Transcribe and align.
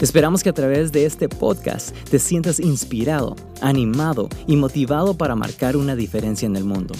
Esperamos 0.00 0.42
que 0.42 0.48
a 0.48 0.52
través 0.52 0.90
de 0.90 1.06
este 1.06 1.28
podcast 1.28 1.96
te 2.08 2.18
sientas 2.18 2.58
inspirado, 2.58 3.36
animado 3.60 4.28
y 4.48 4.56
motivado 4.56 5.16
para 5.16 5.36
marcar 5.36 5.76
una 5.76 5.94
diferencia 5.94 6.46
en 6.46 6.56
el 6.56 6.64
mundo. 6.64 6.94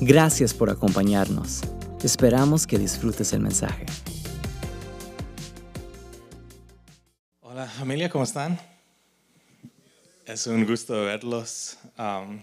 Gracias 0.00 0.54
por 0.54 0.70
acompañarnos. 0.70 1.62
Esperamos 2.02 2.64
que 2.64 2.78
disfrutes 2.78 3.32
el 3.32 3.40
mensaje. 3.40 3.86
Hola 7.40 7.66
familia, 7.66 8.08
¿cómo 8.08 8.22
están? 8.22 8.56
Es 10.24 10.46
un 10.46 10.64
gusto 10.64 10.94
verlos 11.06 11.76
um, 11.98 12.40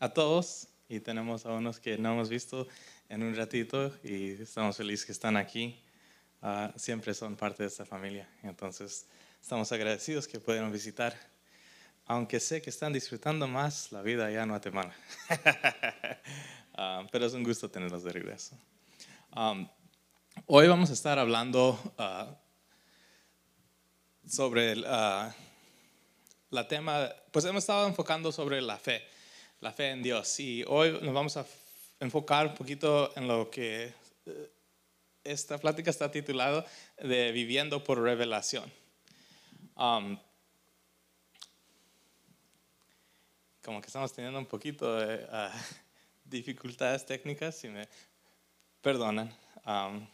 a 0.00 0.08
todos 0.08 0.66
y 0.88 0.98
tenemos 0.98 1.46
a 1.46 1.52
unos 1.52 1.78
que 1.78 1.96
no 1.96 2.14
hemos 2.14 2.28
visto 2.28 2.66
en 3.08 3.22
un 3.22 3.36
ratito 3.36 3.92
y 4.02 4.30
estamos 4.32 4.76
felices 4.76 5.06
que 5.06 5.12
están 5.12 5.36
aquí. 5.36 5.78
Uh, 6.42 6.76
siempre 6.76 7.14
son 7.14 7.36
parte 7.36 7.62
de 7.62 7.68
esta 7.68 7.84
familia. 7.84 8.28
Entonces, 8.42 9.06
Estamos 9.48 9.72
agradecidos 9.72 10.28
que 10.28 10.38
pueden 10.38 10.70
visitar, 10.70 11.18
aunque 12.04 12.38
sé 12.38 12.60
que 12.60 12.68
están 12.68 12.92
disfrutando 12.92 13.48
más 13.48 13.90
la 13.92 14.02
vida 14.02 14.26
allá 14.26 14.42
en 14.42 14.50
Guatemala. 14.50 14.94
Ah, 16.74 17.04
pero 17.10 17.24
es 17.24 17.32
un 17.32 17.42
gusto 17.42 17.70
tenerlos 17.70 18.04
de 18.04 18.12
regreso. 18.12 18.54
Um, 19.34 19.66
hoy 20.46 20.68
vamos 20.68 20.90
a 20.90 20.92
estar 20.92 21.18
hablando 21.18 21.80
uh, 21.98 22.30
sobre 24.28 24.72
el, 24.72 24.80
uh, 24.84 25.32
la 26.50 26.68
tema, 26.68 27.10
pues 27.32 27.46
hemos 27.46 27.64
estado 27.64 27.88
enfocando 27.88 28.30
sobre 28.30 28.60
la 28.60 28.76
fe, 28.76 29.02
la 29.60 29.72
fe 29.72 29.90
en 29.92 30.02
Dios. 30.02 30.38
Y 30.40 30.62
hoy 30.68 31.00
nos 31.02 31.14
vamos 31.14 31.38
a 31.38 31.46
enfocar 32.00 32.48
un 32.48 32.54
poquito 32.54 33.16
en 33.16 33.26
lo 33.26 33.50
que 33.50 33.94
eh, 34.26 34.50
esta 35.24 35.56
plática 35.56 35.90
está 35.90 36.10
titulado 36.10 36.66
de 36.98 37.32
Viviendo 37.32 37.82
por 37.82 37.98
Revelación. 38.00 38.70
Um, 39.78 40.18
como 43.64 43.80
que 43.80 43.86
estamos 43.86 44.12
teniendo 44.12 44.38
un 44.38 44.46
poquito 44.46 44.96
de 44.96 45.24
uh, 45.24 45.50
dificultades 46.24 47.06
técnicas, 47.06 47.56
si 47.56 47.68
me 47.68 47.88
perdonan. 48.82 49.32
Um, 49.64 50.06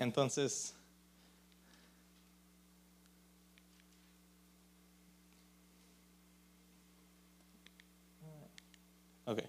Entonces, 0.00 0.74
okay. 9.26 9.44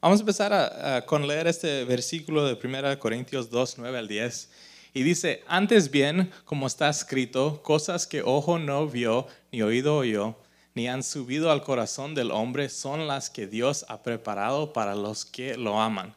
Vamos 0.00 0.18
a 0.18 0.22
empezar 0.22 1.06
con 1.06 1.28
leer 1.28 1.46
este 1.46 1.84
versículo 1.84 2.44
de 2.44 2.54
1 2.54 2.98
Corintios 2.98 3.48
2, 3.48 3.78
9 3.78 3.96
al 3.96 4.08
10. 4.08 4.50
Y 4.96 5.02
dice, 5.02 5.44
antes 5.46 5.90
bien, 5.90 6.32
como 6.46 6.66
está 6.66 6.88
escrito, 6.88 7.62
cosas 7.62 8.06
que 8.06 8.22
ojo 8.22 8.58
no 8.58 8.88
vio, 8.88 9.26
ni 9.52 9.60
oído 9.60 9.94
oyó, 9.94 10.36
ni 10.74 10.88
han 10.88 11.02
subido 11.02 11.50
al 11.50 11.62
corazón 11.62 12.14
del 12.14 12.30
hombre, 12.30 12.70
son 12.70 13.06
las 13.06 13.28
que 13.28 13.46
Dios 13.46 13.84
ha 13.90 14.02
preparado 14.02 14.72
para 14.72 14.94
los 14.94 15.26
que 15.26 15.58
lo 15.58 15.82
aman. 15.82 16.16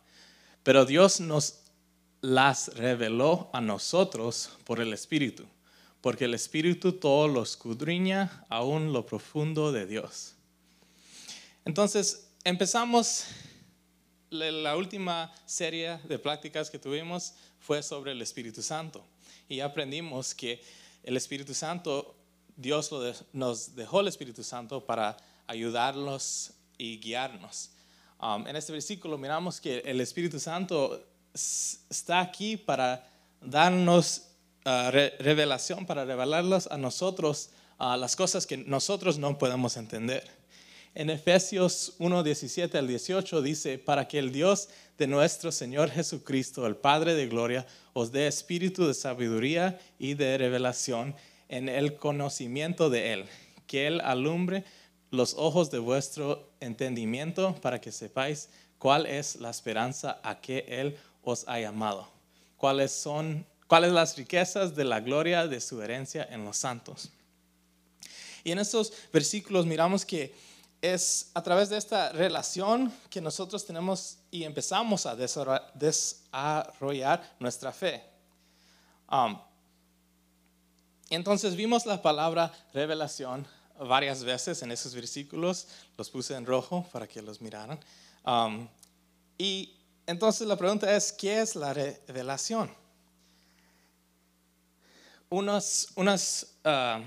Pero 0.63 0.85
Dios 0.85 1.19
nos 1.19 1.59
las 2.21 2.73
reveló 2.73 3.49
a 3.51 3.59
nosotros 3.59 4.51
por 4.63 4.79
el 4.79 4.93
Espíritu, 4.93 5.43
porque 5.99 6.23
el 6.23 6.33
Espíritu 6.33 6.93
todo 6.93 7.27
lo 7.27 7.43
escudriña 7.43 8.45
aún 8.47 8.93
lo 8.93 9.05
profundo 9.05 9.73
de 9.73 9.87
Dios. 9.87 10.35
Entonces, 11.65 12.29
empezamos 12.45 13.25
la 14.29 14.77
última 14.77 15.33
serie 15.45 15.97
de 16.07 16.17
prácticas 16.17 16.69
que 16.69 16.79
tuvimos 16.79 17.33
fue 17.59 17.83
sobre 17.83 18.11
el 18.11 18.21
Espíritu 18.21 18.61
Santo. 18.61 19.05
Y 19.47 19.59
aprendimos 19.59 20.33
que 20.33 20.61
el 21.03 21.17
Espíritu 21.17 21.53
Santo, 21.53 22.15
Dios 22.55 22.91
nos 23.33 23.75
dejó 23.75 24.01
el 24.01 24.07
Espíritu 24.07 24.43
Santo 24.43 24.85
para 24.85 25.17
ayudarnos 25.47 26.51
y 26.77 26.99
guiarnos. 26.99 27.71
Um, 28.21 28.45
en 28.47 28.55
este 28.55 28.71
versículo 28.71 29.17
miramos 29.17 29.61
que 29.61 29.79
el 29.79 30.01
Espíritu 30.01 30.39
Santo 30.39 31.01
está 31.33 32.19
aquí 32.19 32.57
para 32.57 33.07
darnos 33.41 34.23
uh, 34.65 34.91
revelación, 34.91 35.85
para 35.85 36.05
revelarlas 36.05 36.67
a 36.67 36.77
nosotros 36.77 37.49
uh, 37.79 37.95
las 37.95 38.15
cosas 38.15 38.45
que 38.45 38.57
nosotros 38.57 39.17
no 39.17 39.37
podemos 39.37 39.77
entender. 39.77 40.38
En 40.95 41.09
Efesios 41.09 41.95
1, 41.99 42.23
17 42.23 42.77
al 42.77 42.87
18 42.87 43.41
dice, 43.41 43.77
para 43.77 44.07
que 44.07 44.19
el 44.19 44.31
Dios 44.31 44.69
de 44.97 45.07
nuestro 45.07 45.51
Señor 45.51 45.89
Jesucristo, 45.91 46.65
el 46.65 46.75
Padre 46.75 47.13
de 47.13 47.27
Gloria, 47.27 47.65
os 47.93 48.11
dé 48.11 48.27
espíritu 48.27 48.87
de 48.87 48.93
sabiduría 48.93 49.79
y 49.99 50.15
de 50.15 50.37
revelación 50.37 51.15
en 51.47 51.69
el 51.69 51.95
conocimiento 51.95 52.89
de 52.89 53.13
Él, 53.13 53.25
que 53.67 53.87
Él 53.87 54.01
alumbre 54.01 54.63
los 55.11 55.35
ojos 55.35 55.71
de 55.71 55.79
vuestro 55.79 56.51
entendimiento 56.59 57.55
para 57.61 57.79
que 57.79 57.91
sepáis 57.91 58.49
cuál 58.77 59.05
es 59.05 59.35
la 59.35 59.49
esperanza 59.49 60.19
a 60.23 60.41
que 60.41 60.65
Él 60.67 60.97
os 61.23 61.47
ha 61.47 61.59
llamado, 61.59 62.09
cuáles 62.57 62.91
son 62.91 63.45
cuáles 63.67 63.91
las 63.91 64.17
riquezas 64.17 64.75
de 64.75 64.83
la 64.83 64.99
gloria 64.99 65.47
de 65.47 65.61
su 65.61 65.79
herencia 65.81 66.27
en 66.31 66.43
los 66.43 66.57
santos. 66.57 67.11
Y 68.43 68.51
en 68.51 68.57
estos 68.57 68.91
versículos 69.13 69.67
miramos 69.67 70.03
que 70.03 70.33
es 70.81 71.31
a 71.33 71.43
través 71.43 71.69
de 71.69 71.77
esta 71.77 72.11
relación 72.11 72.91
que 73.09 73.21
nosotros 73.21 73.65
tenemos 73.65 74.17
y 74.31 74.43
empezamos 74.43 75.05
a 75.05 75.15
desarrollar 75.15 77.35
nuestra 77.39 77.71
fe. 77.71 78.03
Um, 79.11 79.37
entonces 81.09 81.55
vimos 81.55 81.85
la 81.85 82.01
palabra 82.01 82.51
revelación 82.73 83.45
varias 83.79 84.23
veces 84.23 84.61
en 84.61 84.71
esos 84.71 84.93
versículos, 84.93 85.67
los 85.97 86.09
puse 86.09 86.35
en 86.35 86.45
rojo 86.45 86.85
para 86.91 87.07
que 87.07 87.21
los 87.21 87.41
miraran. 87.41 87.79
Um, 88.25 88.67
y 89.37 89.75
entonces 90.05 90.47
la 90.47 90.57
pregunta 90.57 90.95
es, 90.95 91.11
¿qué 91.11 91.41
es 91.41 91.55
la 91.55 91.73
revelación? 91.73 92.69
Unos, 95.29 95.89
unos 95.95 96.47
uh, 96.65 97.01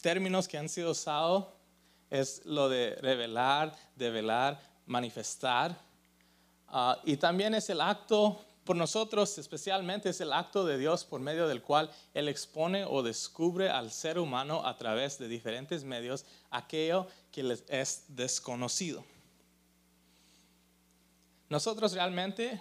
términos 0.00 0.48
que 0.48 0.58
han 0.58 0.68
sido 0.68 0.92
usados 0.92 1.46
es 2.10 2.44
lo 2.44 2.68
de 2.68 2.96
revelar, 2.96 3.76
develar, 3.96 4.60
manifestar. 4.86 5.78
Ah, 6.68 6.98
y 7.04 7.16
también 7.16 7.54
es 7.54 7.70
el 7.70 7.80
acto, 7.80 8.44
por 8.64 8.76
nosotros 8.76 9.38
especialmente, 9.38 10.10
es 10.10 10.20
el 10.20 10.32
acto 10.32 10.64
de 10.64 10.76
Dios 10.76 11.04
por 11.04 11.20
medio 11.20 11.48
del 11.48 11.62
cual 11.62 11.90
Él 12.12 12.28
expone 12.28 12.84
o 12.84 13.02
descubre 13.02 13.70
al 13.70 13.90
ser 13.90 14.18
humano 14.18 14.66
a 14.66 14.76
través 14.76 15.18
de 15.18 15.26
diferentes 15.26 15.84
medios 15.84 16.26
aquello 16.50 17.06
que 17.32 17.42
les 17.42 17.64
es 17.68 18.04
desconocido. 18.08 19.04
Nosotros 21.48 21.94
realmente 21.94 22.60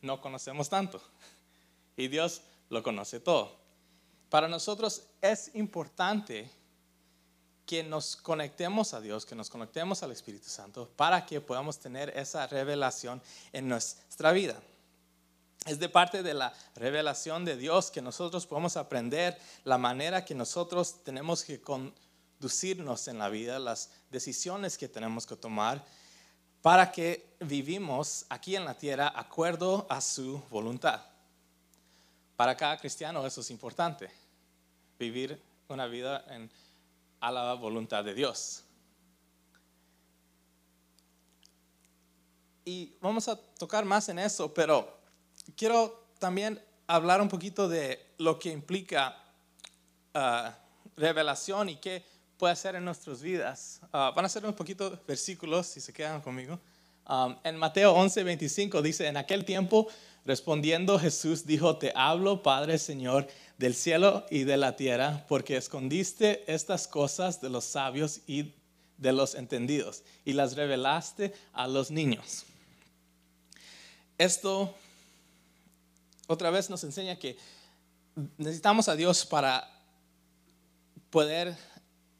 no 0.00 0.20
conocemos 0.20 0.70
tanto 0.70 1.02
y 1.96 2.08
Dios 2.08 2.40
lo 2.70 2.82
conoce 2.82 3.20
todo. 3.20 3.56
Para 4.30 4.48
nosotros 4.48 5.02
es 5.20 5.54
importante 5.54 6.50
que 7.66 7.82
nos 7.82 8.16
conectemos 8.16 8.94
a 8.94 9.00
Dios, 9.00 9.24
que 9.24 9.34
nos 9.34 9.48
conectemos 9.48 10.02
al 10.02 10.12
Espíritu 10.12 10.48
Santo 10.48 10.88
para 10.96 11.24
que 11.24 11.40
podamos 11.40 11.78
tener 11.78 12.10
esa 12.16 12.46
revelación 12.46 13.22
en 13.52 13.68
nuestra 13.68 14.32
vida. 14.32 14.60
Es 15.66 15.78
de 15.78 15.88
parte 15.88 16.22
de 16.22 16.34
la 16.34 16.52
revelación 16.76 17.44
de 17.44 17.56
Dios 17.56 17.90
que 17.90 18.02
nosotros 18.02 18.46
podemos 18.46 18.76
aprender 18.76 19.38
la 19.64 19.78
manera 19.78 20.24
que 20.24 20.34
nosotros 20.34 21.02
tenemos 21.02 21.42
que 21.42 21.60
conducirnos 21.60 23.08
en 23.08 23.18
la 23.18 23.30
vida, 23.30 23.58
las 23.58 23.90
decisiones 24.10 24.76
que 24.76 24.88
tenemos 24.88 25.26
que 25.26 25.36
tomar 25.36 25.82
para 26.60 26.92
que 26.92 27.34
vivimos 27.40 28.26
aquí 28.28 28.56
en 28.56 28.64
la 28.64 28.74
tierra 28.74 29.12
acuerdo 29.14 29.86
a 29.88 30.00
su 30.00 30.42
voluntad. 30.50 31.02
Para 32.36 32.56
cada 32.56 32.78
cristiano 32.78 33.26
eso 33.26 33.40
es 33.40 33.50
importante, 33.50 34.10
vivir 34.98 35.40
una 35.68 35.86
vida 35.86 36.24
en 36.28 36.50
a 37.24 37.32
la 37.32 37.54
voluntad 37.54 38.04
de 38.04 38.12
Dios. 38.12 38.64
Y 42.66 42.96
vamos 43.00 43.28
a 43.28 43.36
tocar 43.36 43.86
más 43.86 44.10
en 44.10 44.18
eso, 44.18 44.52
pero 44.52 45.00
quiero 45.56 46.06
también 46.18 46.62
hablar 46.86 47.22
un 47.22 47.28
poquito 47.28 47.66
de 47.66 48.14
lo 48.18 48.38
que 48.38 48.50
implica 48.50 49.16
ah, 50.12 50.54
revelación 50.96 51.70
y 51.70 51.76
qué 51.76 52.04
puede 52.36 52.52
hacer 52.52 52.76
en 52.76 52.84
nuestras 52.84 53.22
vidas. 53.22 53.80
Ah, 53.90 54.12
van 54.14 54.26
a 54.26 54.28
ser 54.28 54.44
un 54.44 54.52
poquito 54.52 55.00
versículos, 55.06 55.66
si 55.66 55.80
se 55.80 55.94
quedan 55.94 56.20
conmigo. 56.20 56.60
En 57.42 57.56
Mateo 57.56 57.92
11, 57.92 58.22
25 58.22 58.80
dice, 58.80 59.06
en 59.06 59.18
aquel 59.18 59.44
tiempo, 59.44 59.88
respondiendo 60.24 60.98
Jesús 60.98 61.46
dijo, 61.46 61.76
te 61.76 61.92
hablo, 61.94 62.42
Padre 62.42 62.78
Señor, 62.78 63.28
del 63.58 63.74
cielo 63.74 64.26
y 64.30 64.44
de 64.44 64.56
la 64.56 64.76
tierra, 64.76 65.24
porque 65.28 65.56
escondiste 65.56 66.44
estas 66.52 66.88
cosas 66.88 67.40
de 67.40 67.50
los 67.50 67.64
sabios 67.64 68.20
y 68.26 68.52
de 68.98 69.12
los 69.12 69.34
entendidos 69.34 70.02
y 70.24 70.32
las 70.32 70.56
revelaste 70.56 71.34
a 71.52 71.68
los 71.68 71.90
niños. 71.90 72.44
Esto 74.18 74.74
otra 76.26 76.50
vez 76.50 76.70
nos 76.70 76.84
enseña 76.84 77.18
que 77.18 77.36
necesitamos 78.38 78.88
a 78.88 78.96
Dios 78.96 79.26
para 79.26 79.70
poder 81.10 81.56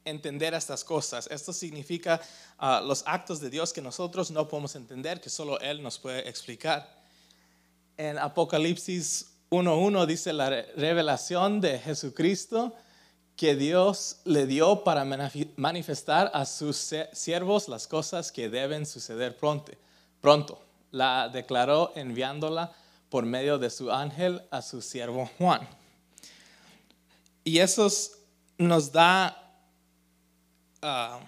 entender 0.04 0.52
estas 0.54 0.84
cosas. 0.84 1.26
Esto 1.30 1.52
significa 1.52 2.20
ah, 2.58 2.82
los 2.84 3.02
actos 3.06 3.40
de 3.40 3.50
Dios 3.50 3.72
que 3.72 3.80
nosotros 3.80 4.30
no 4.30 4.46
podemos 4.46 4.76
entender, 4.76 5.20
que 5.20 5.30
solo 5.30 5.58
Él 5.60 5.82
nos 5.82 5.98
puede 5.98 6.28
explicar. 6.28 7.02
En 7.96 8.18
Apocalipsis 8.18 9.33
1.1 9.54 10.06
dice 10.06 10.32
la 10.32 10.50
revelación 10.50 11.60
de 11.60 11.78
Jesucristo 11.78 12.74
que 13.36 13.54
Dios 13.54 14.18
le 14.24 14.46
dio 14.46 14.82
para 14.82 15.04
manifestar 15.56 16.30
a 16.34 16.44
sus 16.44 16.92
siervos 17.12 17.68
las 17.68 17.86
cosas 17.86 18.32
que 18.32 18.48
deben 18.48 18.84
suceder 18.84 19.36
pronto. 19.36 19.72
pronto. 20.20 20.60
La 20.90 21.28
declaró 21.28 21.92
enviándola 21.94 22.72
por 23.08 23.24
medio 23.26 23.58
de 23.58 23.70
su 23.70 23.92
ángel 23.92 24.42
a 24.50 24.60
su 24.60 24.82
siervo 24.82 25.30
Juan. 25.38 25.68
Y 27.44 27.58
eso 27.58 27.88
nos 28.58 28.90
da, 28.90 29.56
ah, 30.82 31.20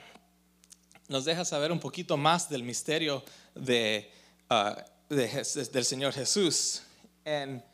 nos 1.08 1.24
deja 1.24 1.44
saber 1.44 1.70
un 1.70 1.78
poquito 1.78 2.16
más 2.16 2.48
del 2.48 2.64
misterio 2.64 3.22
de, 3.54 4.10
ah, 4.50 4.84
del 5.08 5.84
Señor 5.84 6.12
Jesús. 6.12 6.82
En 7.24 7.64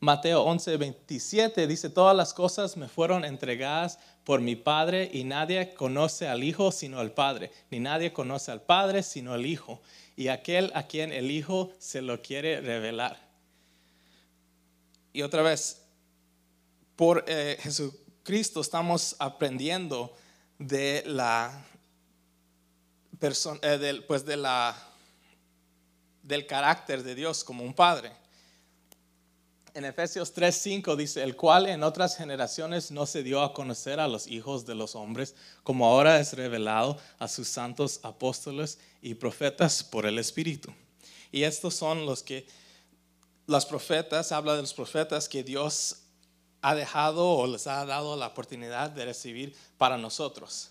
Mateo 0.00 0.42
11, 0.42 0.76
27 0.76 1.66
dice, 1.66 1.88
todas 1.88 2.14
las 2.14 2.34
cosas 2.34 2.76
me 2.76 2.88
fueron 2.88 3.24
entregadas 3.24 3.98
por 4.24 4.40
mi 4.40 4.54
Padre 4.54 5.10
y 5.12 5.24
nadie 5.24 5.72
conoce 5.74 6.28
al 6.28 6.44
Hijo 6.44 6.70
sino 6.70 6.98
al 6.98 7.12
Padre, 7.12 7.50
ni 7.70 7.80
nadie 7.80 8.12
conoce 8.12 8.52
al 8.52 8.60
Padre 8.60 9.02
sino 9.02 9.32
al 9.32 9.46
Hijo, 9.46 9.80
y 10.16 10.28
aquel 10.28 10.70
a 10.74 10.86
quien 10.86 11.12
el 11.12 11.30
Hijo 11.30 11.72
se 11.78 12.02
lo 12.02 12.20
quiere 12.20 12.60
revelar. 12.60 13.18
Y 15.12 15.22
otra 15.22 15.40
vez, 15.42 15.82
por 16.94 17.24
eh, 17.26 17.56
Jesucristo 17.60 18.60
estamos 18.60 19.16
aprendiendo 19.18 20.14
de 20.58 21.02
la 21.06 21.64
persona, 23.18 23.60
eh, 23.62 23.78
del, 23.78 24.04
pues 24.04 24.26
de 24.26 24.36
la, 24.36 24.76
del 26.22 26.46
carácter 26.46 27.02
de 27.02 27.14
Dios 27.14 27.44
como 27.44 27.64
un 27.64 27.72
padre. 27.72 28.12
En 29.76 29.84
Efesios 29.84 30.32
3:5 30.34 30.96
dice, 30.96 31.22
el 31.22 31.36
cual 31.36 31.66
en 31.66 31.82
otras 31.82 32.16
generaciones 32.16 32.90
no 32.90 33.04
se 33.04 33.22
dio 33.22 33.42
a 33.42 33.52
conocer 33.52 34.00
a 34.00 34.08
los 34.08 34.26
hijos 34.26 34.64
de 34.64 34.74
los 34.74 34.94
hombres, 34.94 35.34
como 35.64 35.84
ahora 35.84 36.18
es 36.18 36.32
revelado 36.32 36.96
a 37.18 37.28
sus 37.28 37.46
santos 37.46 38.00
apóstoles 38.02 38.78
y 39.02 39.12
profetas 39.16 39.84
por 39.84 40.06
el 40.06 40.18
Espíritu. 40.18 40.72
Y 41.30 41.42
estos 41.42 41.74
son 41.74 42.06
los 42.06 42.22
que 42.22 42.46
los 43.46 43.66
profetas, 43.66 44.32
habla 44.32 44.56
de 44.56 44.62
los 44.62 44.72
profetas 44.72 45.28
que 45.28 45.44
Dios 45.44 45.96
ha 46.62 46.74
dejado 46.74 47.28
o 47.28 47.46
les 47.46 47.66
ha 47.66 47.84
dado 47.84 48.16
la 48.16 48.28
oportunidad 48.28 48.88
de 48.88 49.04
recibir 49.04 49.54
para 49.76 49.98
nosotros. 49.98 50.70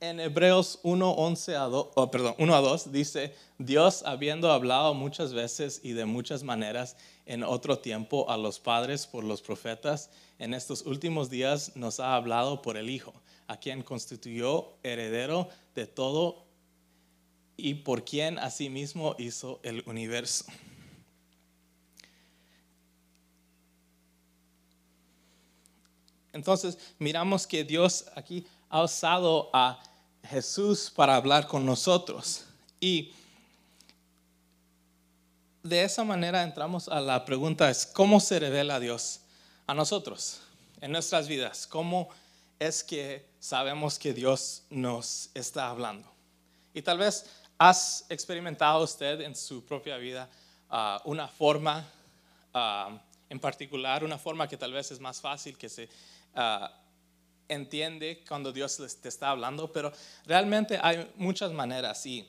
En 0.00 0.20
Hebreos 0.20 0.78
1, 0.84 1.10
11 1.10 1.56
a 1.56 1.64
2, 1.64 1.88
perdón, 2.12 2.36
1 2.38 2.54
a 2.54 2.60
2 2.60 2.92
dice, 2.92 3.34
Dios 3.58 4.04
habiendo 4.06 4.52
hablado 4.52 4.94
muchas 4.94 5.32
veces 5.32 5.80
y 5.82 5.92
de 5.92 6.04
muchas 6.04 6.44
maneras 6.44 6.96
en 7.26 7.42
otro 7.42 7.80
tiempo 7.80 8.30
a 8.30 8.36
los 8.36 8.60
padres 8.60 9.08
por 9.08 9.24
los 9.24 9.42
profetas, 9.42 10.10
en 10.38 10.54
estos 10.54 10.82
últimos 10.82 11.30
días 11.30 11.72
nos 11.74 11.98
ha 11.98 12.14
hablado 12.14 12.62
por 12.62 12.76
el 12.76 12.90
Hijo, 12.90 13.12
a 13.48 13.56
quien 13.56 13.82
constituyó 13.82 14.74
heredero 14.84 15.48
de 15.74 15.88
todo 15.88 16.46
y 17.56 17.74
por 17.74 18.04
quien 18.04 18.38
asimismo 18.38 19.16
hizo 19.18 19.58
el 19.64 19.82
universo. 19.84 20.44
Entonces 26.32 26.78
miramos 27.00 27.48
que 27.48 27.64
Dios 27.64 28.04
aquí 28.14 28.46
ha 28.68 28.84
usado 28.84 29.50
a 29.52 29.80
Jesús 30.28 30.92
para 30.94 31.16
hablar 31.16 31.46
con 31.46 31.64
nosotros. 31.64 32.44
Y 32.80 33.12
de 35.62 35.84
esa 35.84 36.04
manera 36.04 36.42
entramos 36.42 36.88
a 36.88 37.00
la 37.00 37.24
pregunta 37.24 37.70
es, 37.70 37.86
¿cómo 37.86 38.20
se 38.20 38.38
revela 38.38 38.80
Dios 38.80 39.20
a 39.66 39.74
nosotros 39.74 40.40
en 40.80 40.92
nuestras 40.92 41.28
vidas? 41.28 41.66
¿Cómo 41.66 42.08
es 42.58 42.84
que 42.84 43.26
sabemos 43.40 43.98
que 43.98 44.12
Dios 44.12 44.62
nos 44.70 45.30
está 45.34 45.68
hablando? 45.68 46.08
Y 46.74 46.82
tal 46.82 46.98
vez 46.98 47.24
¿Has 47.60 48.06
experimentado 48.08 48.84
usted 48.84 49.20
en 49.22 49.34
su 49.34 49.64
propia 49.64 49.96
vida 49.96 50.28
ah, 50.70 51.02
una 51.04 51.26
forma 51.26 51.84
ah, 52.54 52.96
en 53.28 53.40
particular, 53.40 54.04
una 54.04 54.16
forma 54.16 54.46
que 54.46 54.56
tal 54.56 54.72
vez 54.72 54.92
es 54.92 55.00
más 55.00 55.20
fácil, 55.20 55.58
que 55.58 55.68
se 55.68 55.88
ah, 56.36 56.72
entiende 57.48 58.24
cuando 58.28 58.52
Dios 58.52 58.80
te 59.00 59.08
está 59.08 59.30
hablando? 59.30 59.72
Pero 59.72 59.92
realmente 60.26 60.78
hay 60.80 61.10
muchas 61.16 61.52
maneras 61.52 62.04
y 62.06 62.28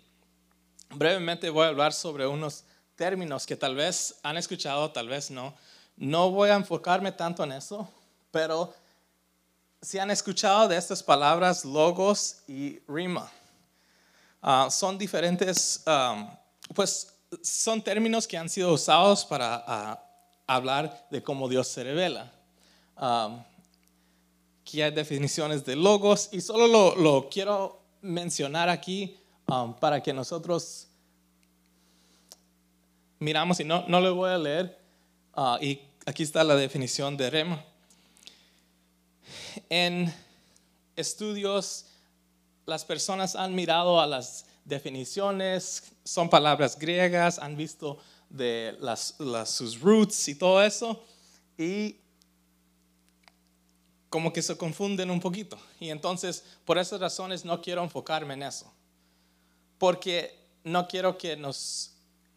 brevemente 0.90 1.50
voy 1.50 1.66
a 1.66 1.70
hablar 1.70 1.94
sobre 1.94 2.26
unos 2.26 2.64
términos 2.96 3.46
que 3.46 3.56
tal 3.56 3.76
vez 3.76 4.20
han 4.24 4.38
escuchado, 4.38 4.92
tal 4.92 5.08
vez 5.08 5.30
no. 5.32 5.54
No 5.96 6.32
voy 6.32 6.50
a 6.50 6.56
enfocarme 6.56 7.12
tanto 7.12 7.44
en 7.44 7.52
eso, 7.52 7.90
pero 8.32 8.74
si 9.82 9.98
han 9.98 10.12
escuchado 10.12 10.68
de 10.68 10.78
estas 10.78 11.02
palabras 11.02 11.64
logos 11.64 12.42
y 12.48 12.80
rima. 12.88 13.32
Ah, 14.42 14.70
son 14.72 14.98
diferentes, 14.98 15.84
pues 16.74 17.14
son 17.42 17.82
términos 17.82 18.28
que 18.28 18.38
han 18.38 18.50
sido 18.50 18.74
usados 18.74 19.26
para 19.26 19.64
ah, 19.68 20.04
hablar 20.48 21.08
de 21.10 21.22
cómo 21.22 21.48
Dios 21.48 21.68
se 21.68 21.84
revela. 21.84 22.32
Aquí 24.70 24.84
hay 24.84 24.92
definiciones 24.92 25.66
de 25.66 25.76
logos 25.76 26.30
y 26.32 26.42
solo 26.42 26.96
lo, 26.96 27.28
quiero 27.28 27.82
mencionar 28.04 28.70
aquí 28.70 29.18
para 29.80 30.04
que 30.04 30.14
nosotros 30.14 30.90
miramos 33.18 33.60
y 33.60 33.64
no, 33.64 33.84
no 33.88 34.00
le 34.00 34.12
voy 34.12 34.30
a 34.30 34.38
leer. 34.38 34.78
Ah, 35.34 35.58
y 35.60 35.82
aquí 36.06 36.22
está 36.22 36.44
la 36.44 36.56
definición 36.56 37.18
de 37.18 37.32
rema. 37.32 37.66
En 39.72 40.14
estudios 40.96 41.88
las 42.68 42.86
personas 42.86 43.36
han 43.36 43.56
mirado 43.56 44.00
a 44.00 44.06
las 44.06 44.46
definiciones, 44.66 45.94
son 46.04 46.30
palabras 46.30 46.78
griegas, 46.78 47.40
han 47.40 47.58
visto 47.58 47.98
de 48.30 48.78
las, 48.80 49.16
sus 49.46 49.80
roots 49.80 50.28
y 50.28 50.36
todo 50.36 50.62
eso, 50.62 51.04
y 51.58 51.96
como 54.10 54.34
que 54.34 54.42
se 54.42 54.58
confunden 54.58 55.12
un 55.12 55.20
poquito. 55.20 55.58
Y 55.80 55.90
entonces, 55.90 56.44
por 56.66 56.78
esas 56.78 57.00
razones, 57.00 57.46
no 57.46 57.62
quiero 57.62 57.84
enfocarme 57.84 58.34
en 58.34 58.44
eso, 58.44 58.72
porque 59.78 60.38
no 60.64 60.88
quiero 60.88 61.18
que 61.18 61.36
nos 61.38 61.94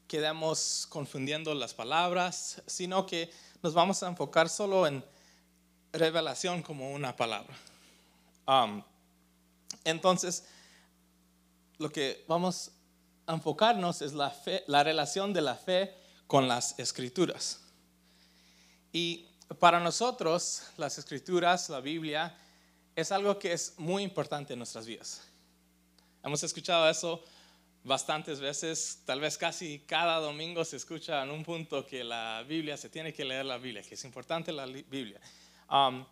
quedemos 0.07 0.87
confundiendo 0.91 1.55
las 1.55 1.73
palabras, 1.73 2.63
sino 2.67 3.07
que 3.07 3.31
nos 3.63 3.73
vamos 3.73 4.03
a 4.03 4.09
enfocar 4.09 4.49
solo 4.49 4.87
en 4.87 5.05
revelación 5.93 6.63
como 6.63 6.93
una 6.93 7.17
palabra. 7.17 7.57
Um, 8.47 8.83
entonces, 9.85 10.45
lo 11.79 11.91
que 11.91 12.25
vamos 12.29 12.73
a 13.27 13.35
enfocarnos 13.35 14.03
es 14.03 14.13
la, 14.13 14.31
fe, 14.31 14.65
la 14.67 14.85
relación 14.85 15.33
de 15.33 15.41
la 15.41 15.55
fe 15.55 15.95
con 16.27 16.49
las 16.49 16.79
escrituras. 16.79 17.61
Y 18.93 19.29
para 19.59 19.81
nosotros, 19.81 20.63
las 20.77 20.99
escrituras, 20.99 21.69
la 21.69 21.81
Biblia, 21.81 22.37
es 22.95 23.13
algo 23.13 23.39
que 23.39 23.53
es 23.53 23.75
muy 23.79 24.03
importante 24.03 24.53
en 24.53 24.59
nuestras 24.59 24.87
vidas. 24.87 25.23
Hemos 26.23 26.43
escuchado 26.43 26.89
eso 26.89 27.23
bastantes 27.85 28.41
veces, 28.41 29.01
tal 29.05 29.21
vez 29.21 29.37
casi 29.37 29.81
cada 29.81 30.19
domingo 30.19 30.65
se 30.65 30.77
escucha 30.77 31.23
en 31.23 31.31
un 31.31 31.45
punto 31.45 31.87
que 31.87 32.05
la 32.05 32.45
Biblia, 32.47 32.77
se 32.77 32.89
tiene 32.89 33.13
que 33.13 33.25
leer 33.25 33.45
la 33.45 33.59
Biblia, 33.59 33.83
que 33.83 33.95
es 33.95 34.05
importante 34.05 34.53
la 34.53 34.67
Biblia. 34.67 35.21
Um, 35.71 36.05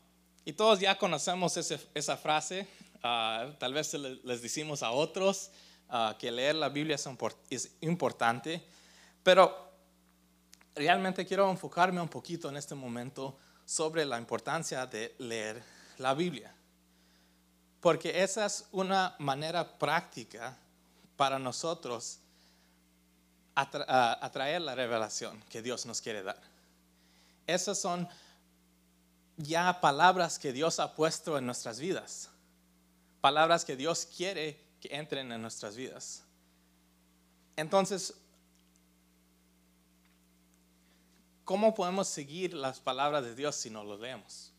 y 0.44 0.52
todos 0.54 0.80
ya 0.80 0.99
conocemos 0.99 1.56
esa 1.56 2.16
frase, 2.16 2.66
Ah, 3.02 3.52
tal 3.59 3.73
vez 3.73 3.94
les 3.94 4.42
decimos 4.42 4.82
a 4.82 4.90
otros 4.90 5.50
ah, 5.88 6.16
que 6.18 6.30
leer 6.30 6.54
la 6.54 6.68
Biblia 6.68 6.97
es 7.49 7.76
importante, 7.80 8.62
pero 9.23 9.70
realmente 10.75 11.27
quiero 11.27 11.50
enfocarme 11.50 12.00
un 12.00 12.09
poquito 12.09 12.49
en 12.49 12.57
este 12.57 12.75
momento 12.75 13.37
sobre 13.65 14.05
la 14.05 14.19
importancia 14.19 14.87
de 14.87 15.15
leer 15.19 15.62
la 15.99 16.15
Biblia. 16.15 16.55
Porque 17.81 18.23
esa 18.23 18.47
es 18.47 18.67
una 18.73 19.15
manera 19.19 19.79
práctica 19.79 20.57
para 21.17 21.39
nosotros 21.39 22.19
atraer 23.55 24.62
la 24.62 24.75
revelación 24.75 25.43
que 25.49 25.62
Dios 25.62 25.87
nos 25.87 26.00
quiere 26.00 26.23
dar. 26.23 26.41
Esas 27.47 27.79
son 27.79 28.09
ya 29.37 29.81
palabras 29.81 30.39
que 30.39 30.53
Dios 30.53 30.79
ha 30.81 30.95
puesto 30.95 31.37
en 31.39 31.47
nuestras 31.47 31.79
vidas. 31.79 32.31
Palabras 33.21 33.65
que 33.65 33.77
Dios 33.77 34.07
quiere 34.07 34.59
que 34.81 34.95
entren 34.97 35.31
en 35.33 35.43
nuestras 35.43 35.77
vidas. 35.77 36.23
Entonces, 37.57 38.15
¿cómo 41.50 41.75
podemos 41.75 42.07
seguir 42.07 42.54
las 42.54 42.78
palabras 42.78 43.25
de 43.25 43.35
Dios 43.35 43.57
si 43.57 43.71
no 43.71 43.83
lo 43.83 43.99
leemos? 43.99 44.52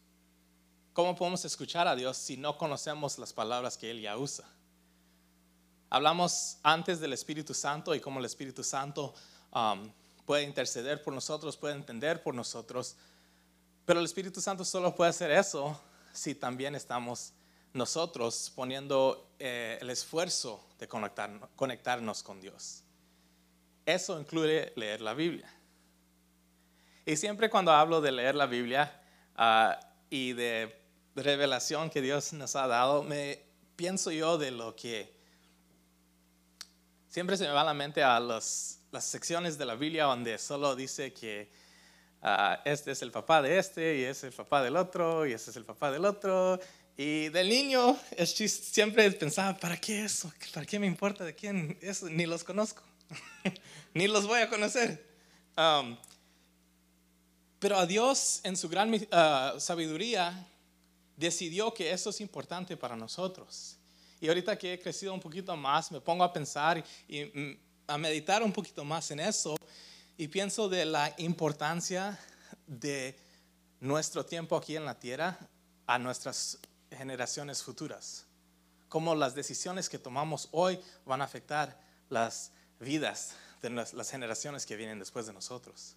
¿Cómo 0.92 1.16
podemos 1.16 1.46
escuchar 1.46 1.88
a 1.88 1.96
Dios 1.96 2.18
si 2.18 2.36
no 2.36 2.58
conocemos 2.58 3.18
las 3.18 3.32
palabras 3.32 3.78
que 3.78 3.90
Él 3.90 4.02
ya 4.02 4.18
usa? 4.18 4.44
Hablamos 5.90 6.58
antes 6.64 7.00
del 7.00 7.14
Espíritu 7.14 7.54
Santo 7.54 7.96
y 7.96 8.02
cómo 8.02 8.20
el 8.20 8.26
Espíritu 8.26 8.62
Santo 8.62 9.14
um, 9.56 9.90
puede 10.26 10.44
interceder 10.44 11.02
por 11.02 11.14
nosotros, 11.14 11.56
puede 11.56 11.76
entender 11.76 12.22
por 12.22 12.36
nosotros, 12.36 12.98
pero 13.86 14.02
el 14.02 14.06
Espíritu 14.06 14.42
Santo 14.42 14.66
solo 14.66 14.94
puede 14.94 15.12
hacer 15.12 15.32
eso 15.32 15.80
si 16.12 16.36
también 16.36 16.76
estamos 16.76 17.32
nosotros 17.72 18.52
poniendo 18.54 19.30
eh, 19.40 19.78
el 19.80 19.90
esfuerzo 19.92 20.62
de 20.78 20.90
conectarnos 20.90 22.22
con 22.22 22.42
Dios. 22.42 22.84
Eso 23.86 24.20
incluye 24.20 24.74
leer 24.76 25.00
la 25.00 25.14
Biblia. 25.14 25.61
Y 27.06 27.16
siempre 27.16 27.50
cuando 27.50 27.72
hablo 27.72 28.00
de 28.00 28.12
leer 28.12 28.36
la 28.36 28.46
Biblia 28.46 29.02
ah, 29.36 29.80
y 30.10 30.34
de 30.34 30.76
revelación 31.16 31.90
que 31.90 32.02
Dios 32.02 32.32
nos 32.34 32.56
ha 32.56 32.68
dado, 32.68 33.04
me 33.04 33.42
pienso 33.76 34.12
yo 34.12 34.38
de 34.38 34.52
lo 34.52 34.76
que 34.76 35.12
siempre 37.10 37.38
se 37.38 37.46
me 37.46 37.52
va 37.52 37.62
a 37.62 37.66
la 37.66 37.74
mente 37.74 38.04
a 38.04 38.20
las 38.20 38.80
secciones 39.00 39.58
de 39.58 39.66
la 39.66 39.76
Biblia 39.76 40.04
donde 40.04 40.38
solo 40.38 40.76
dice 40.76 41.12
que 41.12 41.52
ah, 42.22 42.62
este 42.66 42.92
es 42.92 43.02
el 43.02 43.12
papá 43.12 43.42
de 43.42 43.58
este 43.58 43.98
y 43.98 44.04
es 44.04 44.24
el 44.24 44.32
papá 44.32 44.62
del 44.62 44.78
otro 44.78 45.26
y 45.26 45.34
este 45.34 45.50
es 45.50 45.58
el 45.58 45.66
papá 45.66 45.92
del 45.92 46.06
otro. 46.06 46.60
Y 46.98 47.30
del 47.30 47.50
niño 47.50 47.98
siempre 48.26 49.10
pensaba, 49.12 49.58
¿para 49.58 49.76
qué 49.78 50.06
eso? 50.06 50.32
¿Para 50.54 50.68
qué 50.68 50.78
me 50.78 50.86
importa 50.86 51.24
de 51.24 51.34
quién? 51.34 51.80
Eso 51.82 52.08
ni 52.10 52.28
los 52.28 52.44
conozco. 52.44 52.84
ni 53.96 54.08
los 54.08 54.28
voy 54.28 54.42
a 54.42 54.50
conocer. 54.50 55.04
Um, 55.58 55.98
pero 57.62 57.78
a 57.78 57.86
Dios, 57.86 58.42
en 58.44 58.58
su 58.58 58.68
gran 58.68 58.92
uh, 58.92 59.60
sabiduría, 59.60 60.48
decidió 61.16 61.72
que 61.72 61.92
eso 61.92 62.10
es 62.10 62.20
importante 62.20 62.76
para 62.76 62.96
nosotros. 62.96 63.78
Y 64.20 64.28
ahorita 64.28 64.58
que 64.58 64.74
he 64.74 64.80
crecido 64.80 65.14
un 65.14 65.20
poquito 65.20 65.56
más, 65.56 65.92
me 65.92 66.02
pongo 66.02 66.24
a 66.24 66.34
pensar 66.34 66.84
y, 67.08 67.24
mm, 67.24 67.58
a 67.86 68.00
meditar 68.00 68.42
un 68.42 68.52
poquito 68.52 68.84
más 68.84 69.12
en 69.12 69.20
eso 69.20 69.56
y 70.18 70.28
pienso 70.28 70.70
de 70.70 70.86
la 70.86 71.14
importancia 71.20 72.18
de 72.66 73.16
nuestro 73.80 74.26
tiempo 74.26 74.58
aquí 74.58 74.76
en 74.76 74.86
la 74.86 75.00
tierra 75.00 75.38
a 75.86 76.00
nuestras 76.00 76.58
generaciones 76.90 77.62
futuras. 77.62 78.26
Cómo 78.90 79.14
las 79.14 79.36
decisiones 79.36 79.88
que 79.88 80.00
tomamos 80.00 80.50
hoy 80.52 80.80
van 81.06 81.22
a 81.22 81.26
afectar 81.26 81.80
las 82.10 82.54
vidas 82.80 83.36
de 83.62 83.70
las 83.70 84.10
generaciones 84.10 84.66
que 84.66 84.76
vienen 84.76 84.98
después 84.98 85.28
de 85.28 85.34
nosotros. 85.34 85.96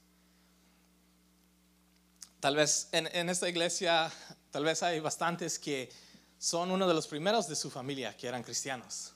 Tal 2.45 2.57
vez 2.57 2.91
en, 2.93 3.31
esta 3.31 3.49
iglesia, 3.49 4.13
tal 4.51 4.65
vez 4.65 4.83
hay 4.83 5.01
bastantes 5.01 5.59
que 5.59 5.91
son 6.37 6.71
uno 6.71 6.87
de 6.87 6.93
los 6.93 7.07
primeros 7.07 7.49
de 7.49 7.57
su 7.57 7.71
familia 7.71 8.15
que 8.15 8.29
eran 8.29 8.43
cristianos. 8.43 9.15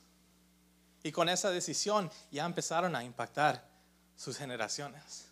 Y 1.03 1.11
con 1.11 1.29
esa 1.29 1.51
decisión 1.51 2.09
ya 2.31 2.43
empezaron 2.43 2.95
a 2.95 3.03
impactar 3.03 3.69
sus 4.15 4.35
generaciones. 4.35 5.27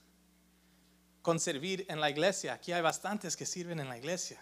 Con 1.24 1.40
servir 1.40 1.88
en 1.90 2.00
la 2.00 2.12
iglesia, 2.12 2.54
aquí 2.54 2.72
hay 2.72 2.84
bastantes 2.84 3.36
que 3.36 3.48
sirven 3.48 3.80
en 3.80 3.90
la 3.90 3.98
iglesia. 3.98 4.40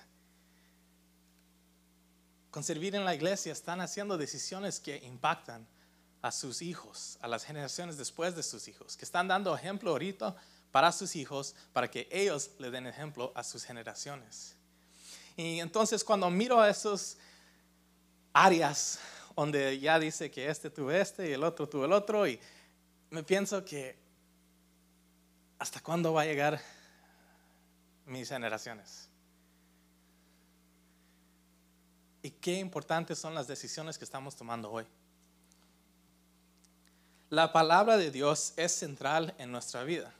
Con 2.51 2.61
servir 2.61 2.93
en 2.93 3.05
la 3.05 3.15
iglesia 3.15 3.53
están 3.53 3.79
haciendo 3.79 4.17
decisiones 4.17 4.81
que 4.81 4.97
impactan 4.97 5.65
a 6.21 6.33
sus 6.33 6.61
hijos, 6.61 7.17
a 7.21 7.29
las 7.29 7.45
generaciones 7.45 7.95
después 7.95 8.35
de 8.35 8.43
sus 8.43 8.67
hijos, 8.67 8.97
que 8.97 9.05
están 9.05 9.29
dando 9.29 9.55
ejemplo 9.55 9.91
ahorita 9.91 10.35
para 10.75 10.91
sus 10.91 11.15
hijos, 11.15 11.55
para 11.71 11.89
que 11.89 12.05
ellos 12.11 12.51
le 12.59 12.69
den 12.69 12.85
ejemplo 12.85 13.31
a 13.33 13.45
sus 13.45 13.63
generaciones. 13.63 14.57
Y 15.37 15.61
entonces 15.61 16.03
cuando 16.03 16.29
miro 16.29 16.59
a 16.59 16.69
esas 16.69 17.17
áreas 18.33 18.99
donde 19.37 19.79
ya 19.79 19.97
dice 19.99 20.29
que 20.29 20.49
este 20.49 20.69
tuvo 20.69 20.91
este 20.91 21.29
y 21.29 21.31
el 21.31 21.45
otro 21.45 21.69
tuvo 21.69 21.85
el 21.85 21.93
otro, 21.93 22.27
y 22.27 22.37
me 23.09 23.23
pienso 23.23 23.63
que 23.63 23.95
hasta 25.59 25.79
cuándo 25.79 26.11
va 26.11 26.23
a 26.23 26.25
llegar 26.25 26.61
mis 28.05 28.27
generaciones. 28.27 29.07
Y 32.21 32.31
qué 32.31 32.59
importantes 32.59 33.17
son 33.17 33.33
las 33.33 33.47
decisiones 33.47 33.97
que 33.97 34.03
estamos 34.03 34.35
tomando 34.35 34.69
hoy. 34.69 34.85
La 37.29 37.53
palabra 37.53 37.95
de 37.95 38.11
Dios 38.11 38.51
es 38.57 38.73
central 38.73 39.33
en 39.37 39.53
nuestra 39.53 39.85
vida. 39.85 40.13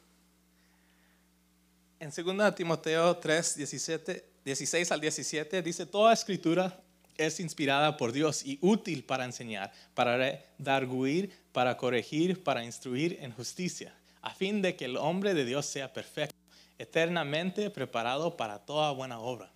En 2.00 2.12
2 2.12 2.56
Timoteo 2.56 3.18
3, 3.18 3.56
17, 3.56 4.26
16 4.44 4.92
al 4.92 5.02
17 5.02 5.62
dice, 5.62 5.86
toda 5.86 6.14
escritura 6.14 6.82
es 7.18 7.40
inspirada 7.40 7.96
por 7.96 8.12
Dios 8.12 8.46
y 8.46 8.60
útil 8.62 9.04
para 9.06 9.24
enseñar, 9.24 9.72
para 9.94 10.44
darguir, 10.58 11.32
para 11.54 11.78
corregir, 11.78 12.44
para 12.44 12.64
instruir 12.66 13.18
en 13.22 13.32
justicia, 13.32 13.96
a 14.22 14.34
fin 14.34 14.62
de 14.62 14.76
que 14.76 14.86
el 14.86 14.98
hombre 14.98 15.34
de 15.34 15.46
Dios 15.46 15.66
sea 15.66 15.94
perfecto, 15.94 16.36
eternamente 16.78 17.70
preparado 17.70 18.36
para 18.36 18.60
toda 18.60 18.92
buena 18.92 19.20
obra. 19.20 19.50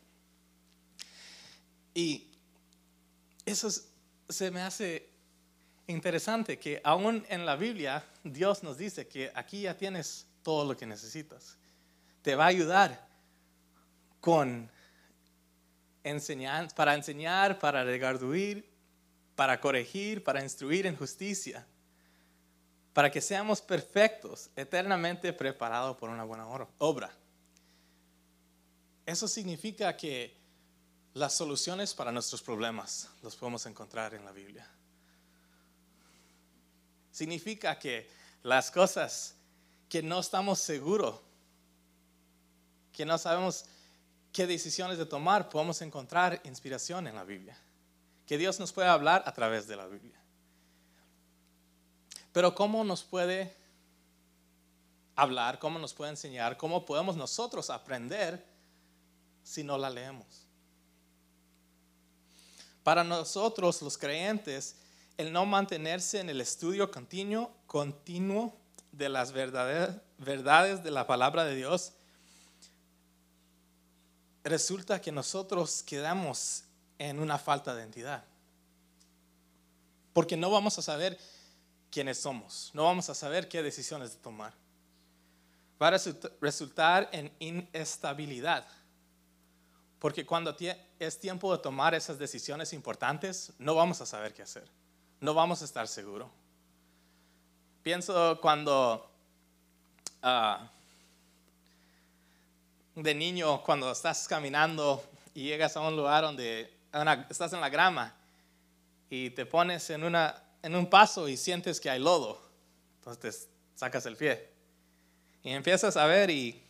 Y 1.94 2.28
eso 3.46 3.70
se 4.30 4.52
me 4.52 4.62
hace 4.62 5.10
interesante 5.88 6.58
que 6.58 6.80
aún 6.86 7.26
en 7.30 7.46
la 7.46 7.58
Biblia 7.58 8.06
Dios 8.24 8.64
nos 8.64 8.78
dice 8.78 9.08
que 9.08 9.32
aquí 9.36 9.62
ya 9.64 9.76
tienes 9.76 10.28
todo 10.44 10.66
lo 10.66 10.78
que 10.78 10.86
necesitas. 10.86 11.58
Te 12.22 12.36
va 12.36 12.46
a 12.46 12.48
ayudar 12.48 13.08
con 14.20 14.70
para 16.76 16.96
enseñar, 16.96 17.60
para 17.60 17.84
regarduir, 17.84 18.68
para 19.36 19.60
corregir, 19.60 20.24
para 20.24 20.42
instruir 20.44 20.86
en 20.86 20.96
justicia, 20.96 21.66
para 22.94 23.12
que 23.12 23.22
seamos 23.22 23.62
perfectos, 23.62 24.50
eternamente 24.56 25.32
preparados 25.34 25.98
por 25.98 26.10
una 26.10 26.24
buena 26.24 26.48
obra. 26.80 27.12
Eso 29.06 29.28
significa 29.28 29.96
que 29.96 30.36
las 31.14 31.36
soluciones 31.36 31.94
para 31.94 32.12
nuestros 32.12 32.42
problemas 32.42 33.10
los 33.22 33.36
podemos 33.36 33.66
encontrar 33.66 34.14
en 34.14 34.26
la 34.26 34.32
Biblia 34.32 34.68
significa 37.12 37.78
que 37.78 38.10
las 38.44 38.72
cosas 38.72 39.36
que 39.90 40.02
no 40.02 40.20
estamos 40.20 40.60
seguros, 40.60 41.20
que 43.00 43.06
no 43.06 43.18
sabemos 43.18 43.64
qué 44.34 44.46
decisiones 44.46 44.98
de 44.98 45.06
tomar, 45.06 45.48
podemos 45.48 45.82
encontrar 45.82 46.42
inspiración 46.44 47.08
en 47.08 47.16
la 47.16 47.24
Biblia. 47.24 47.58
Que 48.28 48.38
Dios 48.38 48.60
nos 48.60 48.74
puede 48.74 48.90
hablar 48.90 49.24
a 49.26 49.32
través 49.32 49.68
de 49.70 49.78
la 49.78 49.88
Biblia. 49.88 50.20
Pero 52.34 52.54
¿cómo 52.54 52.84
nos 52.84 53.04
puede 53.04 53.56
hablar? 55.16 55.60
¿Cómo 55.60 55.80
nos 55.80 55.94
puede 55.94 56.12
enseñar? 56.12 56.58
¿Cómo 56.58 56.86
podemos 56.86 57.16
nosotros 57.16 57.70
aprender 57.70 58.46
si 59.44 59.64
no 59.64 59.78
la 59.78 59.90
leemos? 59.90 60.46
Para 62.84 63.06
nosotros 63.06 63.82
los 63.82 63.98
creyentes, 63.98 64.76
el 65.16 65.32
no 65.32 65.46
mantenerse 65.46 66.20
en 66.20 66.30
el 66.30 66.42
estudio 66.42 66.92
continuo, 66.92 67.56
continuo 67.66 68.58
de 68.92 69.08
las 69.08 69.32
verdades 69.32 70.84
de 70.84 70.92
la 70.92 71.08
palabra 71.08 71.46
de 71.46 71.56
Dios, 71.56 71.94
resulta 74.44 75.02
que 75.02 75.12
nosotros 75.12 75.84
quedamos 75.84 76.64
en 76.98 77.20
una 77.20 77.38
falta 77.38 77.74
de 77.74 77.82
identidad. 77.82 78.24
Porque 80.14 80.36
no 80.36 80.50
vamos 80.50 80.78
a 80.78 80.82
saber 80.82 81.18
quiénes 81.92 82.18
somos, 82.18 82.72
no 82.74 82.84
vamos 82.84 83.10
a 83.10 83.16
saber 83.16 83.48
qué 83.48 83.64
decisiones 83.64 84.18
tomar. 84.22 84.54
Va 85.82 85.88
a 85.88 86.00
resultar 86.42 87.10
en 87.12 87.32
inestabilidad. 87.40 88.68
Porque 90.00 90.26
cuando 90.26 90.56
es 91.00 91.20
tiempo 91.20 91.52
de 91.56 91.62
tomar 91.62 91.94
esas 91.94 92.18
decisiones 92.18 92.74
importantes, 92.74 93.54
no 93.60 93.76
vamos 93.76 94.02
a 94.02 94.06
saber 94.06 94.34
qué 94.34 94.44
hacer 94.44 94.70
no 95.22 95.34
vamos 95.34 95.62
a 95.62 95.66
estar 95.66 95.88
seguros. 95.88 96.30
Pienso 97.84 98.40
cuando, 98.42 99.10
ah, 100.22 100.70
de 102.96 103.16
niño 103.16 103.64
cuando 103.64 103.92
estás 103.92 104.28
caminando 104.28 105.04
y 105.34 105.44
llegas 105.44 105.76
a 105.78 105.82
un 105.82 105.96
lugar 105.96 106.24
donde 106.24 106.74
estás 107.30 107.54
en 107.54 107.62
la 107.62 107.70
grama 107.70 108.16
y 109.10 109.30
te 109.32 109.46
pones 109.46 109.90
en, 109.90 110.04
una, 110.04 110.42
en 110.62 110.76
un 110.76 110.90
paso 110.90 111.28
y 111.28 111.38
sientes 111.38 111.80
que 111.80 111.90
hay 111.90 112.00
lodo. 112.00 112.42
Entonces 113.00 113.48
sacas 113.76 114.06
el 114.06 114.16
pie. 114.16 114.50
Y 115.44 115.52
empiezas 115.52 115.96
a 115.98 116.06
ver 116.06 116.30
y 116.30 116.62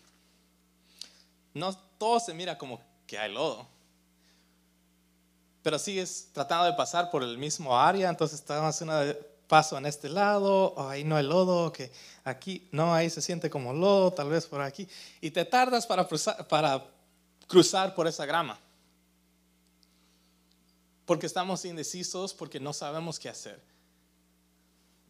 no 1.53 1.75
todo 1.97 2.19
se 2.19 2.33
mira 2.33 2.57
como 2.57 2.81
que 3.07 3.17
hay 3.17 3.33
lodo. 3.33 3.67
Pero 5.63 5.77
sigues 5.77 6.29
tratando 6.33 6.65
de 6.65 6.73
pasar 6.73 7.09
por 7.11 7.23
el 7.23 7.37
mismo 7.37 7.77
área, 7.77 8.09
entonces 8.09 8.39
estás 8.39 8.81
un 8.81 8.87
paso 9.49 9.77
en 9.77 9.85
este 9.85 10.07
lado, 10.07 10.73
ahí 10.89 11.03
no 11.03 11.17
hay 11.17 11.25
lodo, 11.25 11.73
que 11.73 11.91
aquí, 12.23 12.69
no, 12.71 12.93
ahí 12.93 13.09
se 13.09 13.21
siente 13.21 13.49
como 13.49 13.73
lodo, 13.73 14.13
tal 14.13 14.29
vez 14.29 14.47
por 14.47 14.61
aquí. 14.61 14.87
Y 15.19 15.31
te 15.31 15.43
tardas 15.43 15.85
para 15.85 16.07
para 16.47 16.87
cruzar 17.47 17.93
por 17.93 18.07
esa 18.07 18.25
grama 18.25 18.57
porque 21.09 21.25
estamos 21.25 21.65
indecisos, 21.65 22.35
porque 22.35 22.59
no 22.59 22.71
sabemos 22.71 23.17
qué 23.17 23.29
hacer. 23.29 23.59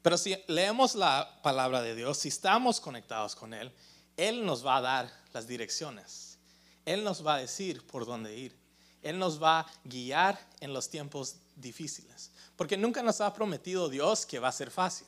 Pero 0.01 0.17
si 0.17 0.33
leemos 0.47 0.95
la 0.95 1.41
palabra 1.43 1.81
de 1.81 1.93
Dios, 1.93 2.19
si 2.19 2.29
estamos 2.29 2.79
conectados 2.79 3.35
con 3.35 3.53
Él, 3.53 3.69
Él 4.15 4.45
nos 4.45 4.65
va 4.65 4.77
a 4.77 4.81
dar 4.81 5.11
las 5.33 5.45
direcciones. 5.45 6.37
Él 6.85 7.03
nos 7.03 7.27
va 7.27 7.35
a 7.35 7.39
decir 7.39 7.85
por 7.85 8.05
dónde 8.05 8.33
ir. 8.33 8.55
Él 9.01 9.17
nos 9.17 9.41
va 9.41 9.61
a 9.61 9.65
guiar 9.83 10.39
en 10.59 10.73
los 10.73 10.89
tiempos 10.89 11.37
difíciles. 11.55 12.31
Porque 12.55 12.77
nunca 12.77 13.01
nos 13.01 13.21
ha 13.21 13.33
prometido 13.33 13.89
Dios 13.89 14.25
que 14.25 14.39
va 14.39 14.49
a 14.49 14.53
ser 14.53 14.71
fácil, 14.71 15.07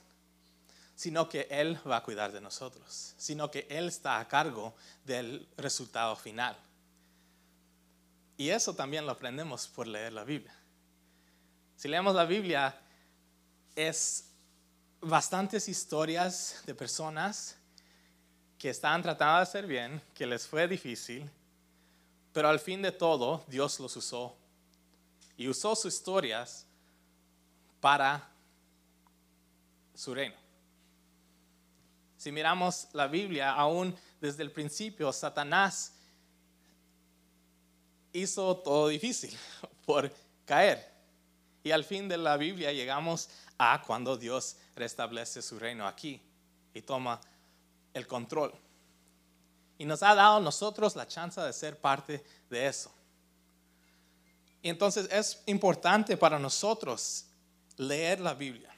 sino 0.96 1.28
que 1.28 1.48
Él 1.50 1.80
va 1.90 1.98
a 1.98 2.04
cuidar 2.04 2.32
de 2.32 2.42
nosotros, 2.42 3.14
sino 3.18 3.52
que 3.52 3.68
Él 3.70 3.88
está 3.88 4.20
a 4.20 4.28
cargo 4.28 4.74
del 5.06 5.48
resultado 5.58 6.16
final. 6.16 6.56
Y 8.38 8.50
eso 8.50 8.74
también 8.74 9.06
lo 9.06 9.12
aprendemos 9.12 9.68
por 9.68 9.88
leer 9.88 10.14
la 10.14 10.24
Biblia. 10.24 10.56
Si 11.76 11.88
leemos 11.88 12.16
la 12.16 12.26
Biblia, 12.26 12.80
es 13.76 14.26
bastantes 15.02 15.68
historias 15.68 16.62
de 16.66 16.76
personas 16.76 17.58
que 18.58 18.70
estaban 18.70 19.02
tratando 19.02 19.38
de 19.38 19.44
hacer 19.44 19.66
bien, 19.66 20.02
que 20.14 20.28
les 20.28 20.48
fue 20.48 20.68
difícil, 20.68 21.30
pero 22.34 22.50
al 22.50 22.60
fin 22.60 22.82
de 22.82 22.92
todo 22.92 23.44
Dios 23.48 23.80
los 23.80 23.96
usó 23.96 24.36
y 25.38 25.48
usó 25.48 25.76
sus 25.76 25.94
historias 25.94 26.66
para 27.80 28.30
su 29.96 30.14
reino. 30.14 30.36
Si 32.18 32.32
miramos 32.32 32.88
la 32.94 33.08
Biblia, 33.08 33.52
aún 33.54 33.96
desde 34.20 34.44
el 34.44 34.52
principio, 34.52 35.12
Satanás 35.12 35.94
hizo 38.14 38.58
todo 38.58 38.90
difícil 38.90 39.36
por 39.86 40.12
caer. 40.46 40.92
Y 41.64 41.72
al 41.72 41.84
fin 41.84 42.08
de 42.08 42.18
la 42.18 42.38
Biblia 42.38 42.72
llegamos 42.72 43.30
a 43.58 43.82
cuando 43.86 44.18
Dios 44.18 44.58
restablece 44.76 45.42
su 45.42 45.60
reino 45.60 45.88
aquí 45.88 46.22
y 46.74 46.82
toma 46.82 47.20
el 47.94 48.08
control. 48.08 48.54
Y 49.82 49.86
nos 49.86 50.04
ha 50.04 50.14
dado 50.14 50.38
a 50.38 50.40
nosotros 50.40 50.96
la 50.96 51.08
chance 51.08 51.42
de 51.42 51.52
ser 51.52 51.76
parte 51.76 52.24
de 52.52 52.68
eso. 52.68 52.92
Y 54.62 54.70
entonces 54.70 55.10
es 55.12 55.42
importante 55.48 56.16
para 56.18 56.38
nosotros 56.38 57.26
leer 57.78 58.20
la 58.20 58.36
Biblia. 58.36 58.70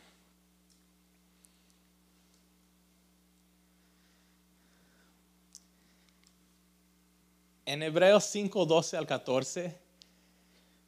En 7.66 7.84
Hebreos 7.84 8.24
5, 8.24 8.66
12 8.66 8.96
al 8.96 9.06
14 9.06 9.83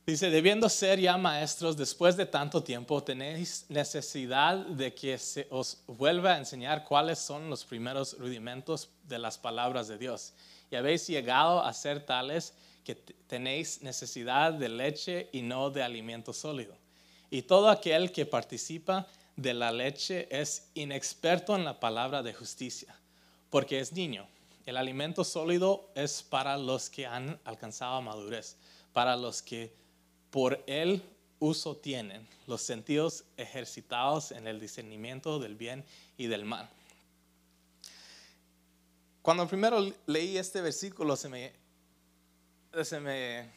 Dice, 0.06 0.30
debiendo 0.30 0.70
ser 0.70 1.00
ya 1.00 1.18
maestros 1.18 1.76
después 1.76 2.16
de 2.16 2.28
tanto 2.28 2.62
tiempo, 2.62 3.02
tenéis 3.02 3.66
necesidad 3.70 4.56
de 4.58 4.94
que 4.94 5.18
se 5.18 5.48
os 5.50 5.80
vuelva 5.88 6.34
a 6.34 6.38
enseñar 6.38 6.84
cuáles 6.84 7.18
son 7.18 7.50
los 7.50 7.66
primeros 7.66 8.16
rudimentos 8.20 8.90
de 9.08 9.18
las 9.18 9.40
palabras 9.40 9.88
de 9.88 9.98
Dios. 9.98 10.34
Y 10.70 10.76
habéis 10.76 11.08
llegado 11.08 11.64
a 11.64 11.74
ser 11.74 12.06
tales 12.06 12.54
que 12.84 12.94
tenéis 12.94 13.82
necesidad 13.82 14.54
de 14.54 14.70
leche 14.70 15.28
y 15.32 15.42
no 15.42 15.72
de 15.72 15.82
alimento 15.82 16.34
sólido. 16.34 16.78
Y 17.32 17.42
todo 17.42 17.68
aquel 17.72 18.12
que 18.12 18.28
participa 18.28 19.08
de 19.36 19.56
la 19.56 19.72
leche 19.72 20.28
es 20.30 20.70
inexperto 20.76 21.56
en 21.56 21.66
la 21.66 21.80
palabra 21.80 22.22
de 22.22 22.32
justicia, 22.32 22.96
porque 23.50 23.80
es 23.80 23.92
niño. 23.92 24.28
El 24.68 24.78
alimento 24.78 25.24
sólido 25.24 25.90
es 25.96 26.22
para 26.22 26.58
los 26.60 26.92
que 26.92 27.08
han 27.08 27.40
alcanzado 27.44 28.04
madurez, 28.04 28.56
para 28.94 29.16
los 29.16 29.42
que 29.42 29.74
por 30.36 30.62
el 30.68 31.02
uso 31.40 31.78
tienen 31.78 32.28
los 32.46 32.62
sentidos 32.62 33.24
ejercitados 33.38 34.32
en 34.32 34.48
el 34.48 34.60
discernimiento 34.60 35.40
del 35.40 35.56
bien 35.56 35.86
y 36.18 36.28
del 36.28 36.44
mal. 36.44 36.70
Cuando 39.22 39.48
primero 39.48 39.94
leí 40.08 40.38
este 40.38 40.60
versículo 40.60 41.16
se 41.16 41.30
me, 41.30 41.54
se 42.84 43.00
me 43.00 43.50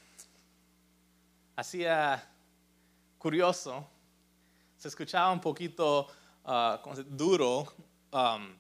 hacía 1.56 2.30
curioso, 3.18 3.84
se 4.76 4.86
escuchaba 4.86 5.32
un 5.32 5.40
poquito 5.40 6.06
uh, 6.44 7.02
duro 7.08 7.74
um, 8.12 8.54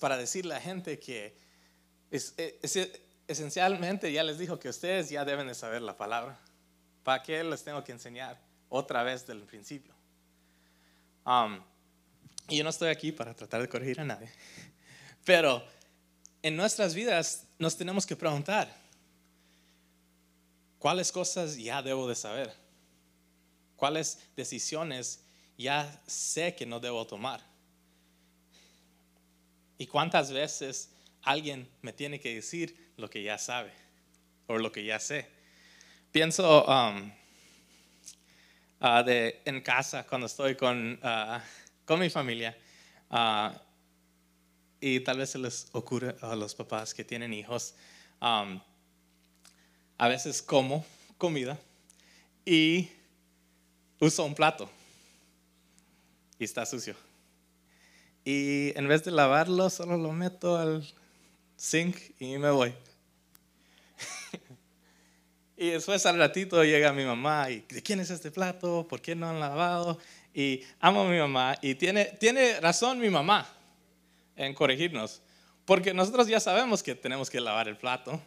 para 0.00 0.16
decirle 0.16 0.54
a 0.54 0.56
la 0.56 0.62
gente 0.62 0.98
que 0.98 1.36
esencialmente 3.26 4.10
ya 4.10 4.22
les 4.22 4.38
dijo 4.38 4.58
que 4.58 4.70
ustedes 4.70 5.10
ya 5.10 5.26
deben 5.26 5.48
de 5.48 5.54
saber 5.54 5.82
la 5.82 5.94
palabra. 5.94 6.47
¿Para 7.02 7.22
qué 7.22 7.42
les 7.42 7.62
tengo 7.64 7.82
que 7.82 7.92
enseñar 7.92 8.38
otra 8.68 9.02
vez 9.02 9.26
del 9.26 9.42
principio? 9.42 9.94
Um, 11.24 11.60
y 12.48 12.56
yo 12.56 12.64
no 12.64 12.70
estoy 12.70 12.88
aquí 12.88 13.12
para 13.12 13.34
tratar 13.34 13.60
de 13.60 13.68
corregir 13.68 14.00
a 14.00 14.04
nadie, 14.04 14.30
pero 15.24 15.62
en 16.42 16.56
nuestras 16.56 16.94
vidas 16.94 17.46
nos 17.58 17.76
tenemos 17.76 18.06
que 18.06 18.16
preguntar, 18.16 18.74
¿cuáles 20.78 21.12
cosas 21.12 21.56
ya 21.56 21.82
debo 21.82 22.08
de 22.08 22.14
saber? 22.14 22.54
¿Cuáles 23.76 24.18
decisiones 24.36 25.20
ya 25.56 26.00
sé 26.06 26.54
que 26.54 26.66
no 26.66 26.80
debo 26.80 27.06
tomar? 27.06 27.42
¿Y 29.76 29.86
cuántas 29.86 30.32
veces 30.32 30.90
alguien 31.22 31.68
me 31.82 31.92
tiene 31.92 32.18
que 32.18 32.34
decir 32.34 32.92
lo 32.96 33.08
que 33.08 33.22
ya 33.22 33.38
sabe 33.38 33.72
o 34.46 34.58
lo 34.58 34.72
que 34.72 34.84
ya 34.84 34.98
sé? 34.98 35.37
Pienso 36.10 36.64
um, 36.64 37.12
de, 39.04 39.42
en 39.44 39.60
casa 39.60 40.06
cuando 40.06 40.26
estoy 40.26 40.56
con, 40.56 40.98
uh, 41.02 41.38
con 41.84 42.00
mi 42.00 42.08
familia 42.08 42.56
uh, 43.10 43.50
y 44.80 45.00
tal 45.00 45.18
vez 45.18 45.30
se 45.30 45.38
les 45.38 45.68
ocurre 45.72 46.16
a 46.22 46.34
los 46.34 46.54
papás 46.54 46.94
que 46.94 47.04
tienen 47.04 47.34
hijos, 47.34 47.74
um, 48.22 48.58
a 49.98 50.08
veces 50.08 50.40
como 50.40 50.84
comida 51.18 51.58
y 52.46 52.88
uso 54.00 54.24
un 54.24 54.34
plato 54.34 54.70
y 56.38 56.44
está 56.44 56.64
sucio. 56.64 56.94
Y 58.24 58.72
en 58.78 58.88
vez 58.88 59.04
de 59.04 59.10
lavarlo, 59.10 59.68
solo 59.68 59.98
lo 59.98 60.12
meto 60.12 60.56
al 60.56 60.90
sink 61.56 61.96
y 62.18 62.38
me 62.38 62.50
voy. 62.50 62.72
Y 65.60 65.70
después 65.70 66.06
al 66.06 66.16
ratito 66.16 66.62
llega 66.62 66.92
mi 66.92 67.04
mamá 67.04 67.50
y 67.50 67.62
¿de 67.62 67.82
quién 67.82 67.98
es 67.98 68.10
este 68.10 68.30
plato? 68.30 68.86
¿Por 68.88 69.02
qué 69.02 69.16
no 69.16 69.28
han 69.28 69.40
lavado? 69.40 69.98
Y 70.32 70.62
amo 70.78 71.00
a 71.00 71.08
mi 71.10 71.18
mamá 71.18 71.58
y 71.60 71.74
tiene, 71.74 72.04
tiene 72.04 72.60
razón 72.60 73.00
mi 73.00 73.10
mamá 73.10 73.44
en 74.36 74.54
corregirnos. 74.54 75.20
Porque 75.64 75.92
nosotros 75.92 76.28
ya 76.28 76.38
sabemos 76.38 76.80
que 76.80 76.94
tenemos 76.94 77.28
que 77.28 77.40
lavar 77.40 77.66
el 77.66 77.76
plato, 77.76 78.22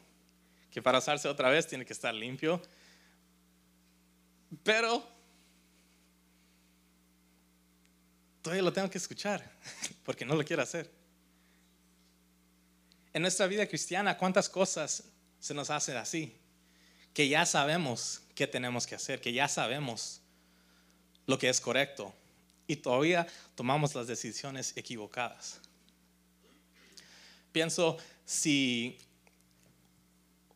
que 0.71 0.81
para 0.81 0.97
usarse 0.97 1.29
otra 1.29 1.49
vez 1.49 1.65
tiene 1.65 1.85
que 1.85 1.93
estar 1.93 2.13
limpio. 2.13 2.61
Pero 4.61 5.01
todavía 8.41 8.63
lo 8.63 8.73
tengo 8.73 8.89
que 8.89 8.97
escuchar 8.97 9.49
porque 10.03 10.25
no 10.25 10.35
lo 10.35 10.43
quiero 10.43 10.63
hacer. 10.63 10.91
En 13.13 13.21
nuestra 13.21 13.47
vida 13.47 13.65
cristiana, 13.67 14.17
¿cuántas 14.17 14.49
cosas 14.49 15.05
se 15.39 15.53
nos 15.53 15.69
hacen 15.69 15.95
así? 15.95 16.40
Que 17.13 17.27
ya 17.27 17.45
sabemos 17.45 18.21
qué 18.35 18.47
tenemos 18.47 18.87
que 18.87 18.95
hacer, 18.95 19.21
que 19.21 19.33
ya 19.33 19.47
sabemos 19.47 20.21
lo 21.27 21.37
que 21.37 21.49
es 21.49 21.59
correcto 21.61 22.13
y 22.67 22.77
todavía 22.77 23.27
tomamos 23.55 23.95
las 23.95 24.07
decisiones 24.07 24.73
equivocadas. 24.75 25.59
Pienso 27.51 27.97
si 28.25 28.97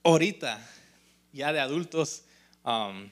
ahorita, 0.04 0.66
ya 1.34 1.52
de 1.52 1.60
adultos, 1.60 2.24
um, 2.64 3.10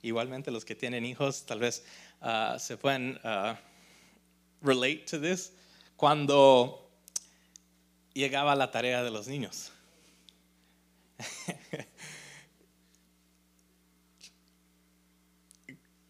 igualmente 0.00 0.50
los 0.50 0.64
que 0.64 0.74
tienen 0.74 1.04
hijos, 1.04 1.44
tal 1.44 1.58
vez 1.58 1.84
uh, 2.22 2.58
se 2.58 2.78
pueden 2.78 3.20
uh, 3.22 3.54
relate 4.62 5.04
to 5.10 5.20
this, 5.20 5.52
cuando 5.96 6.90
llegaba 8.14 8.54
la 8.54 8.70
tarea 8.70 9.02
de 9.02 9.10
los 9.10 9.26
niños 9.26 9.72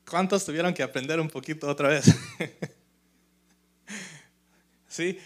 ¿Cuántos 0.08 0.44
tuvieron 0.44 0.74
que 0.74 0.82
aprender 0.82 1.18
un 1.18 1.28
poquito 1.28 1.68
otra 1.68 1.88
vez? 1.88 2.06
¿Sí? 4.88 5.18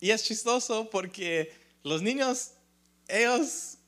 Y 0.00 0.10
es 0.10 0.24
chistoso 0.24 0.88
porque 0.90 1.52
los 1.82 2.02
niños, 2.02 2.52
ellos 3.08 3.78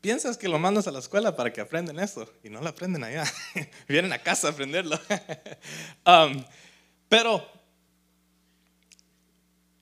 piensas 0.00 0.36
que 0.36 0.48
lo 0.48 0.58
mandas 0.58 0.86
a 0.86 0.90
la 0.90 0.98
escuela 0.98 1.36
para 1.36 1.52
que 1.52 1.60
aprendan 1.60 1.98
esto 1.98 2.32
y 2.42 2.50
no 2.50 2.60
lo 2.60 2.68
aprenden 2.68 3.04
allá. 3.04 3.24
Vienen 3.88 4.12
a 4.12 4.18
casa 4.18 4.48
a 4.48 4.50
aprenderlo. 4.50 4.98
Um, 6.06 6.42
pero 7.08 7.46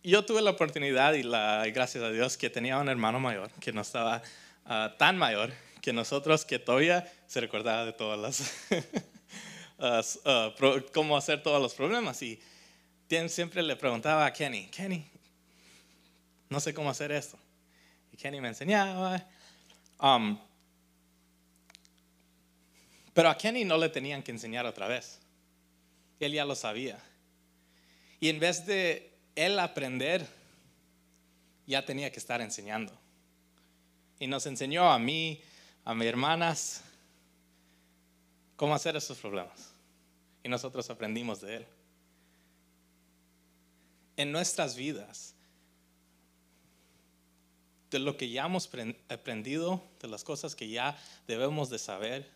yo 0.03 0.25
tuve 0.25 0.43
la 0.43 0.51
oportunidad 0.51 1.15
y 1.15 1.23
la 1.23 1.65
gracias 1.73 2.03
a 2.03 2.11
Dios 2.11 2.37
que 2.37 2.51
tenía 2.51 2.79
un 2.79 2.89
hermano 2.89 3.21
mayor 3.21 3.51
que 3.61 3.73
no 3.73 3.83
estaba 3.83 4.23
ah, 4.65 4.95
tan 4.99 5.17
mayor 5.17 5.53
que 5.81 5.93
nosotros 5.93 6.45
que 6.45 6.59
todavía 6.59 7.11
se 7.29 7.41
recordaba 7.41 7.85
de 7.85 7.93
todas 7.93 8.19
las 8.19 8.55
uh, 10.25 10.81
cómo 10.93 11.17
hacer 11.17 11.43
todos 11.43 11.63
los 11.63 11.75
problemas 11.75 12.21
y 12.23 12.41
siempre 13.29 13.63
le 13.63 13.77
preguntaba 13.77 14.27
a 14.27 14.33
Kenny, 14.33 14.67
Kenny, 14.67 15.07
no 16.49 16.59
sé 16.61 16.75
cómo 16.75 16.91
hacer 16.91 17.13
esto. 17.13 17.39
Y 18.13 18.17
Kenny 18.17 18.41
me 18.41 18.49
enseñaba. 18.49 19.25
Um, 20.01 20.39
pero 23.15 23.29
a 23.31 23.37
Kenny 23.37 23.65
no 23.65 23.77
le 23.77 23.89
tenían 23.89 24.23
que 24.23 24.31
enseñar 24.31 24.67
otra 24.67 24.89
vez. 24.89 25.21
Él 26.21 26.33
ya 26.33 26.45
lo 26.45 26.55
sabía. 26.55 26.99
Y 28.21 28.29
en 28.29 28.41
vez 28.41 28.67
de 28.67 29.11
él 29.35 29.59
aprender, 29.59 30.27
ya 31.67 31.85
tenía 31.85 32.11
que 32.11 32.19
estar 32.19 32.41
enseñando. 32.41 32.93
Y 34.19 34.27
nos 34.27 34.47
enseñó 34.47 34.91
a 34.91 34.99
mí, 34.99 35.41
a 35.85 35.95
mis 35.95 36.09
hermanas, 36.09 36.83
cómo 38.59 38.75
hacer 38.75 38.97
esos 38.97 39.17
problemas. 39.17 39.71
Y 40.43 40.49
nosotros 40.49 40.91
aprendimos 40.91 41.41
de 41.41 41.57
él. 41.59 41.67
En 44.17 44.33
nuestras 44.33 44.75
vidas, 44.75 45.33
de 47.89 48.01
lo 48.01 48.17
que 48.17 48.29
ya 48.29 48.47
hemos 48.47 48.69
aprendido, 49.09 49.81
de 50.01 50.09
las 50.09 50.25
cosas 50.25 50.57
que 50.57 50.69
ya 50.69 50.99
debemos 51.29 51.71
de 51.71 51.79
saber, 51.79 52.29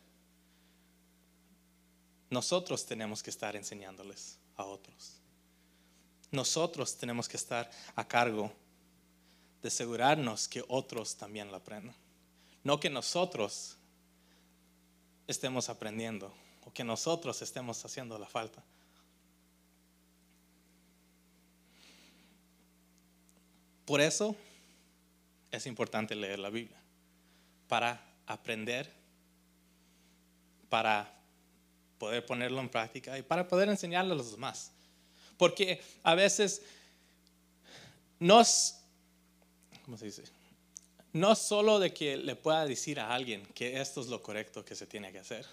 nosotros 2.30 2.86
tenemos 2.86 3.20
que 3.20 3.30
estar 3.30 3.56
enseñándoles 3.56 4.38
a 4.56 4.64
otros. 4.64 5.18
Nosotros 6.30 6.96
tenemos 6.96 7.28
que 7.28 7.36
estar 7.36 7.68
a 7.96 8.06
cargo 8.06 8.52
de 9.60 9.68
asegurarnos 9.68 10.46
que 10.46 10.64
otros 10.68 11.16
también 11.16 11.50
lo 11.50 11.56
aprendan. 11.56 11.96
No 12.62 12.78
que 12.78 12.88
nosotros 12.88 13.76
estemos 15.26 15.68
aprendiendo 15.68 16.32
o 16.64 16.72
que 16.72 16.84
nosotros 16.84 17.40
estemos 17.42 17.84
haciendo 17.84 18.18
la 18.18 18.26
falta. 18.26 18.62
Por 23.84 24.00
eso 24.00 24.36
es 25.50 25.66
importante 25.66 26.14
leer 26.14 26.38
la 26.38 26.50
Biblia, 26.50 26.80
para 27.68 28.00
aprender, 28.26 28.90
para 30.68 31.12
poder 31.98 32.24
ponerlo 32.24 32.60
en 32.60 32.68
práctica 32.68 33.18
y 33.18 33.22
para 33.22 33.46
poder 33.46 33.68
enseñarle 33.68 34.12
a 34.12 34.16
los 34.16 34.32
demás. 34.32 34.72
Porque 35.36 35.82
a 36.02 36.14
veces 36.14 36.62
nos, 38.18 38.76
¿cómo 39.84 39.96
se 39.98 40.06
dice? 40.06 40.22
No 41.12 41.34
solo 41.34 41.78
de 41.78 41.92
que 41.92 42.16
le 42.16 42.36
pueda 42.36 42.64
decir 42.64 42.98
a 42.98 43.14
alguien 43.14 43.44
que 43.54 43.80
esto 43.80 44.00
es 44.00 44.08
lo 44.08 44.22
correcto 44.22 44.64
que 44.64 44.74
se 44.74 44.86
tiene 44.86 45.12
que 45.12 45.18
hacer. 45.18 45.46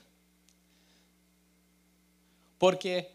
Porque 2.57 3.11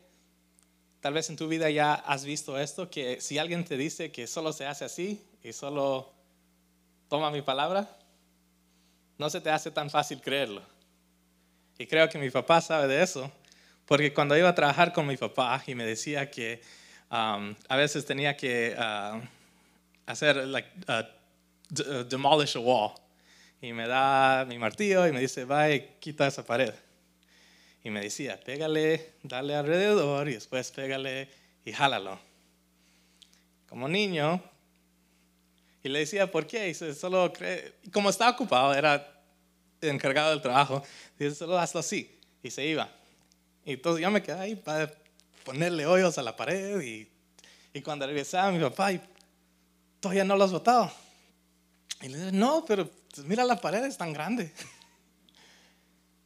tal 1.00 1.12
vez 1.14 1.28
en 1.30 1.36
tu 1.36 1.48
vida 1.48 1.70
ya 1.70 1.94
has 1.94 2.24
visto 2.24 2.58
esto, 2.58 2.90
que 2.90 3.20
si 3.20 3.38
alguien 3.38 3.64
te 3.64 3.76
dice 3.76 4.10
que 4.10 4.26
solo 4.26 4.52
se 4.52 4.66
hace 4.66 4.84
así 4.84 5.22
y 5.42 5.52
solo 5.52 6.10
toma 7.08 7.30
mi 7.30 7.42
palabra, 7.42 7.88
no 9.18 9.30
se 9.30 9.40
te 9.40 9.50
hace 9.50 9.70
tan 9.70 9.90
fácil 9.90 10.20
creerlo. 10.20 10.62
Y 11.78 11.86
creo 11.86 12.08
que 12.08 12.18
mi 12.18 12.30
papá 12.30 12.60
sabe 12.60 12.88
de 12.88 13.02
eso, 13.02 13.30
porque 13.86 14.14
cuando 14.14 14.36
iba 14.36 14.48
a 14.48 14.54
trabajar 14.54 14.92
con 14.92 15.06
mi 15.06 15.16
papá 15.16 15.62
y 15.66 15.74
me 15.74 15.84
decía 15.84 16.30
que 16.30 16.62
um, 17.10 17.54
a 17.68 17.76
veces 17.76 18.06
tenía 18.06 18.36
que 18.36 18.74
uh, 18.76 19.20
hacer, 20.06 20.38
uh, 20.38 21.04
demolish 21.68 22.56
a 22.56 22.60
wall, 22.60 22.92
y 23.60 23.72
me 23.72 23.86
da 23.86 24.44
mi 24.44 24.58
martillo 24.58 25.06
y 25.06 25.12
me 25.12 25.20
dice, 25.20 25.46
y 25.72 26.00
quita 26.00 26.26
esa 26.26 26.44
pared. 26.44 26.74
Y 27.82 27.90
me 27.90 28.00
decía, 28.00 28.40
pégale, 28.40 29.14
dale 29.22 29.54
alrededor 29.54 30.28
y 30.28 30.34
después 30.34 30.70
pégale 30.70 31.28
y 31.64 31.72
jálalo. 31.72 32.18
Como 33.68 33.88
niño, 33.88 34.42
y 35.82 35.88
le 35.90 35.98
decía, 35.98 36.30
¿por 36.30 36.46
qué? 36.46 36.64
Y 36.64 36.68
dice, 36.68 36.94
solo 36.94 37.30
cree, 37.32 37.74
como 37.92 38.08
estaba 38.08 38.30
ocupado, 38.30 38.74
era 38.74 39.22
encargado 39.82 40.30
del 40.30 40.40
trabajo, 40.40 40.82
dice, 41.18 41.34
solo 41.34 41.58
hazlo 41.58 41.80
así. 41.80 42.18
Y 42.42 42.50
se 42.50 42.64
iba. 42.64 42.90
Y 43.64 43.74
entonces 43.74 44.02
yo 44.02 44.10
me 44.10 44.22
quedé 44.22 44.38
ahí 44.38 44.56
para 44.56 44.90
ponerle 45.44 45.86
hoyos 45.86 46.16
a 46.16 46.22
la 46.22 46.34
pared 46.34 46.80
y, 46.80 47.08
y 47.74 47.82
cuando 47.82 48.06
regresaba 48.06 48.50
mi 48.50 48.60
papá, 48.60 48.92
y, 48.92 49.00
todavía 50.00 50.24
no 50.24 50.36
lo 50.36 50.44
has 50.44 50.52
botado. 50.52 50.90
Y 52.02 52.08
le 52.08 52.18
dije, 52.18 52.32
no, 52.32 52.64
pero 52.66 52.88
pues, 53.14 53.26
mira 53.26 53.44
la 53.44 53.60
pared, 53.60 53.84
es 53.84 53.96
tan 53.96 54.12
grande. 54.12 54.52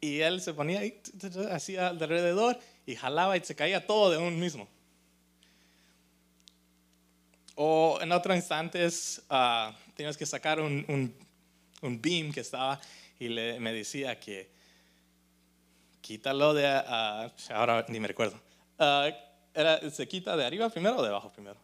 Y 0.01 0.21
él 0.21 0.41
se 0.41 0.55
ponía 0.55 0.79
ahí, 0.79 1.03
hacía 1.51 1.89
alrededor 1.89 2.57
y 2.87 2.95
jalaba 2.95 3.37
y 3.37 3.41
se 3.41 3.57
caía 3.57 3.85
todo 3.85 4.13
de 4.13 4.19
un 4.19 4.39
mismo. 4.39 4.69
O 7.57 7.99
en 8.01 8.13
otros 8.13 8.37
instantes 8.37 9.21
uh, 9.29 9.73
tenías 9.97 10.17
que 10.17 10.25
sacar 10.25 10.61
un, 10.61 10.85
un, 10.87 11.13
un, 11.83 12.01
beam 12.01 12.33
que 12.33 12.41
estaba 12.41 12.81
y 13.19 13.27
le, 13.27 13.59
me 13.59 13.73
decía 13.73 14.21
que 14.21 14.49
quítalo 16.01 16.55
de, 16.55 16.65
ahora 17.51 17.85
ni 17.89 17.99
me 17.99 18.07
recuerdo, 18.07 18.41
uh, 18.79 19.91
¿se 19.91 20.07
quita 20.07 20.37
de 20.37 20.47
arriba 20.47 20.69
primero 20.71 20.99
o 20.99 21.03
de 21.03 21.09
abajo 21.09 21.33
primero? 21.33 21.59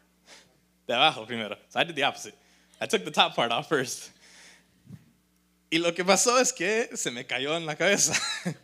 De 0.88 0.94
abajo 0.94 1.24
primero. 1.24 1.56
So 1.68 1.80
I 1.80 1.84
did 1.84 1.94
the 1.94 2.04
opposite. 2.04 2.36
I 2.80 2.87
took 2.87 3.04
the 3.04 3.10
top 3.10 3.34
part 3.34 3.52
off 3.52 3.68
first. 3.68 4.10
Y 5.70 5.78
lo 5.78 5.92
que 5.94 6.04
pasó 6.04 6.38
es 6.38 6.52
que 6.52 6.90
se 6.94 7.10
me 7.10 7.26
cayó 7.26 7.56
en 7.56 7.66
la 7.66 7.76
cabeza. 7.76 8.14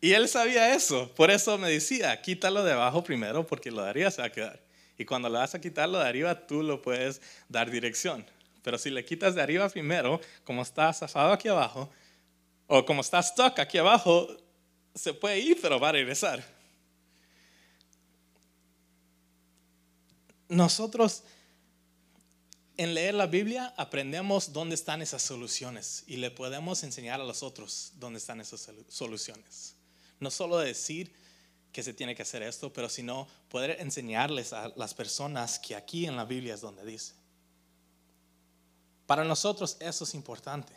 y 0.00 0.12
él 0.12 0.28
sabía 0.28 0.74
eso, 0.74 1.12
por 1.14 1.30
eso 1.30 1.58
me 1.58 1.68
decía, 1.68 2.20
quítalo 2.22 2.62
de 2.62 2.72
abajo 2.72 3.02
primero 3.02 3.46
porque 3.46 3.70
lo 3.70 3.82
de 3.82 3.90
arriba 3.90 4.10
se 4.10 4.22
va 4.22 4.28
a 4.28 4.32
quedar. 4.32 4.60
Y 4.98 5.04
cuando 5.04 5.28
le 5.28 5.38
vas 5.38 5.54
a 5.54 5.60
quitarlo 5.60 5.98
de 5.98 6.08
arriba, 6.08 6.46
tú 6.46 6.62
lo 6.62 6.80
puedes 6.82 7.20
dar 7.48 7.70
dirección. 7.70 8.24
Pero 8.62 8.78
si 8.78 8.90
le 8.90 9.04
quitas 9.04 9.34
de 9.34 9.42
arriba 9.42 9.68
primero, 9.68 10.20
como 10.44 10.62
está 10.62 10.92
zafado 10.92 11.32
aquí 11.32 11.48
abajo, 11.48 11.90
o 12.66 12.84
como 12.84 13.00
está 13.00 13.22
stuck 13.22 13.58
aquí 13.58 13.78
abajo, 13.78 14.28
se 14.94 15.14
puede 15.14 15.38
ir, 15.38 15.58
pero 15.60 15.78
va 15.78 15.90
a 15.90 15.92
regresar. 15.92 16.42
Nosotros 20.48 21.24
en 22.76 22.94
leer 22.94 23.14
la 23.14 23.26
Biblia 23.26 23.74
aprendemos 23.76 24.52
dónde 24.52 24.74
están 24.74 25.02
esas 25.02 25.22
soluciones 25.22 26.04
y 26.06 26.16
le 26.16 26.30
podemos 26.30 26.82
enseñar 26.82 27.20
a 27.20 27.24
los 27.24 27.42
otros 27.42 27.92
dónde 27.96 28.18
están 28.18 28.40
esas 28.40 28.68
soluciones. 28.88 29.74
No 30.20 30.30
solo 30.30 30.58
decir, 30.58 31.12
que 31.76 31.82
se 31.82 31.92
tiene 31.92 32.14
que 32.14 32.22
hacer 32.22 32.42
esto, 32.42 32.72
pero 32.72 32.88
sino 32.88 33.28
poder 33.50 33.76
enseñarles 33.80 34.54
a 34.54 34.68
las 34.76 34.94
personas 34.94 35.58
que 35.58 35.76
aquí 35.76 36.06
en 36.06 36.16
la 36.16 36.24
Biblia 36.24 36.54
es 36.54 36.62
donde 36.62 36.82
dice. 36.86 37.12
Para 39.06 39.24
nosotros 39.24 39.76
eso 39.80 40.04
es 40.04 40.14
importante. 40.14 40.72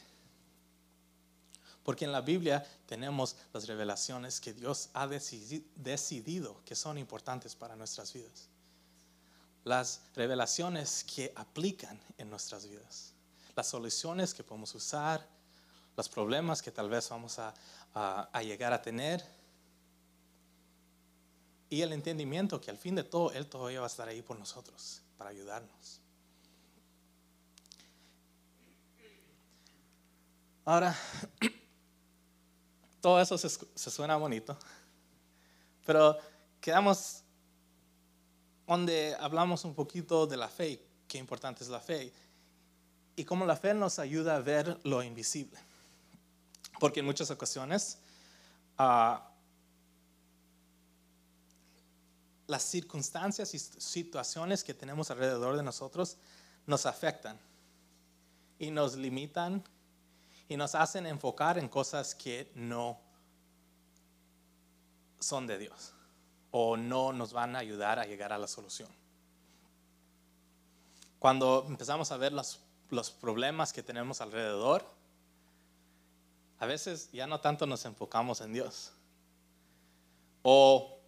Porque 1.83 2.03
en 2.03 2.11
la 2.11 2.19
Biblia 2.19 2.67
tenemos 2.85 3.37
las 3.53 3.65
revelaciones 3.65 4.41
que 4.41 4.51
Dios 4.51 4.89
ha 4.93 5.07
decidido 5.07 6.61
que 6.65 6.75
son 6.75 6.97
importantes 6.97 7.55
para 7.55 7.77
nuestras 7.77 8.11
vidas. 8.11 8.49
Las 9.63 10.01
revelaciones 10.15 11.03
que 11.03 11.31
aplican 11.35 11.99
en 12.17 12.29
nuestras 12.29 12.67
vidas. 12.67 13.13
Las 13.55 13.67
soluciones 13.67 14.33
que 14.33 14.43
podemos 14.43 14.73
usar. 14.75 15.27
Los 15.95 16.07
problemas 16.07 16.61
que 16.61 16.71
tal 16.71 16.89
vez 16.89 17.09
vamos 17.09 17.39
a, 17.39 17.53
llegar 18.41 18.71
a 18.71 18.81
tener 18.81 19.23
y 21.69 21.81
el 21.81 21.93
entendimiento 21.93 22.59
que 22.59 22.71
al 22.71 22.77
fin 22.77 22.95
de 22.95 23.03
todo 23.03 23.31
Él 23.31 23.45
todavía 23.47 23.79
va 23.79 23.85
a 23.85 23.89
estar 23.89 24.07
ahí 24.07 24.21
por 24.21 24.39
nosotros, 24.39 25.01
para 25.17 25.29
ayudarnos. 25.29 25.99
Ahora, 30.65 30.95
todo 33.01 33.21
eso 33.21 33.37
se, 33.37 33.49
se 33.49 33.91
suena 33.91 34.15
bonito, 34.15 34.57
pero 35.85 36.17
quedamos 36.61 37.23
donde 38.69 39.17
hablamos 39.19 39.65
un 39.65 39.73
poquito 39.73 40.27
de 40.27 40.37
la 40.37 40.47
fe, 40.47 40.79
qué 41.07 41.17
importante 41.17 41.63
es 41.63 41.69
la 41.69 41.79
fe. 41.79 42.13
y 43.15 43.25
cómo 43.25 43.45
la 43.45 43.57
fe 43.57 43.73
nos 43.73 43.99
ayuda 43.99 44.37
a 44.37 44.39
ver 44.39 44.79
lo 44.83 45.03
invisible. 45.03 45.59
Porque 46.79 47.01
en 47.01 47.05
muchas 47.05 47.29
ocasiones 47.31 47.97
ah, 48.77 49.29
las 52.47 52.63
circunstancias 52.63 53.53
y 53.53 53.59
situaciones 53.59 54.63
que 54.63 54.73
tenemos 54.73 55.11
alrededor 55.11 55.57
de 55.57 55.63
nosotros 55.63 56.15
nos 56.65 56.85
afectan 56.85 57.37
y 58.57 58.71
nos 58.71 58.95
limitan 58.95 59.63
y 60.47 60.55
nos 60.55 60.75
hacen 60.75 61.07
enfocar 61.07 61.57
en 61.57 61.67
cosas 61.67 62.15
que 62.15 62.49
no 62.55 63.01
son 65.19 65.45
de 65.45 65.57
Dios 65.57 65.93
o 66.51 66.77
no 66.77 67.13
nos 67.13 67.33
van 67.33 67.55
a 67.55 67.59
ayudar 67.59 67.99
a 67.99 68.05
llegar 68.05 68.33
a 68.33 68.37
la 68.37 68.47
solución. 68.47 68.89
Cuando 71.19 71.65
empezamos 71.67 72.11
a 72.11 72.17
ver 72.17 72.31
los, 72.31 72.59
los 72.89 73.11
problemas 73.11 73.73
que 73.73 73.83
tenemos 73.83 74.21
alrededor, 74.21 74.85
a 76.59 76.65
veces 76.65 77.09
ya 77.11 77.27
no 77.27 77.39
tanto 77.39 77.65
nos 77.65 77.85
enfocamos 77.85 78.41
en 78.41 78.53
Dios. 78.53 78.91
O 80.41 80.99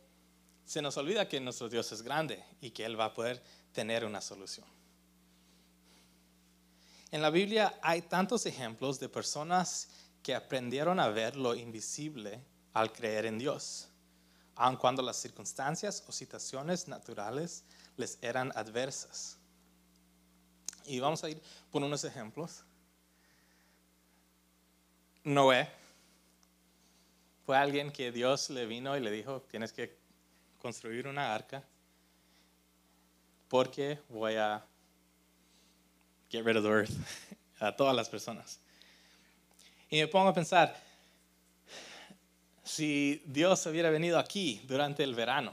se 0.65 0.81
nos 0.81 0.95
olvida 0.97 1.27
que 1.27 1.39
nuestro 1.39 1.69
Dios 1.69 1.91
es 1.91 2.01
grande 2.01 2.43
y 2.61 2.71
que 2.71 2.85
Él 2.85 2.99
va 2.99 3.05
a 3.05 3.13
poder 3.13 3.41
tener 3.73 4.05
una 4.05 4.21
solución. 4.21 4.65
En 7.11 7.21
la 7.21 7.29
Biblia 7.29 7.77
hay 7.81 8.03
tantos 8.03 8.45
ejemplos 8.45 8.99
de 8.99 9.09
personas 9.09 9.89
que 10.23 10.33
aprendieron 10.33 10.99
a 10.99 11.09
ver 11.09 11.35
lo 11.35 11.55
invisible 11.55 12.41
al 12.73 12.93
creer 12.93 13.25
en 13.25 13.37
Dios, 13.37 13.89
aun 14.61 14.77
cuando 14.77 15.01
las 15.01 15.17
circunstancias 15.17 16.03
o 16.07 16.11
situaciones 16.11 16.87
naturales 16.87 17.63
les 17.97 18.19
eran 18.21 18.51
adversas. 18.55 19.37
Y 20.85 20.99
vamos 20.99 21.23
a 21.23 21.29
ir 21.31 21.41
por 21.71 21.81
unos 21.81 22.03
ejemplos. 22.03 22.63
Noé 25.23 25.67
fue 27.43 27.57
alguien 27.57 27.91
que 27.91 28.11
Dios 28.11 28.51
le 28.51 28.67
vino 28.67 28.95
y 28.95 28.99
le 28.99 29.09
dijo, 29.09 29.41
tienes 29.49 29.73
que 29.73 29.97
construir 30.59 31.07
una 31.07 31.33
arca 31.33 31.63
porque 33.49 33.99
voy 34.09 34.35
a 34.35 34.63
get 36.29 36.45
rid 36.45 36.55
of 36.55 36.63
the 36.63 36.69
earth 36.69 36.91
a 37.59 37.75
todas 37.75 37.95
las 37.95 38.09
personas. 38.09 38.59
Y 39.89 40.01
me 40.01 40.07
pongo 40.07 40.29
a 40.29 40.33
pensar, 40.35 40.79
si 42.71 43.21
Dios 43.25 43.65
hubiera 43.65 43.89
venido 43.89 44.17
aquí 44.17 44.61
durante 44.65 45.03
el 45.03 45.13
verano, 45.13 45.51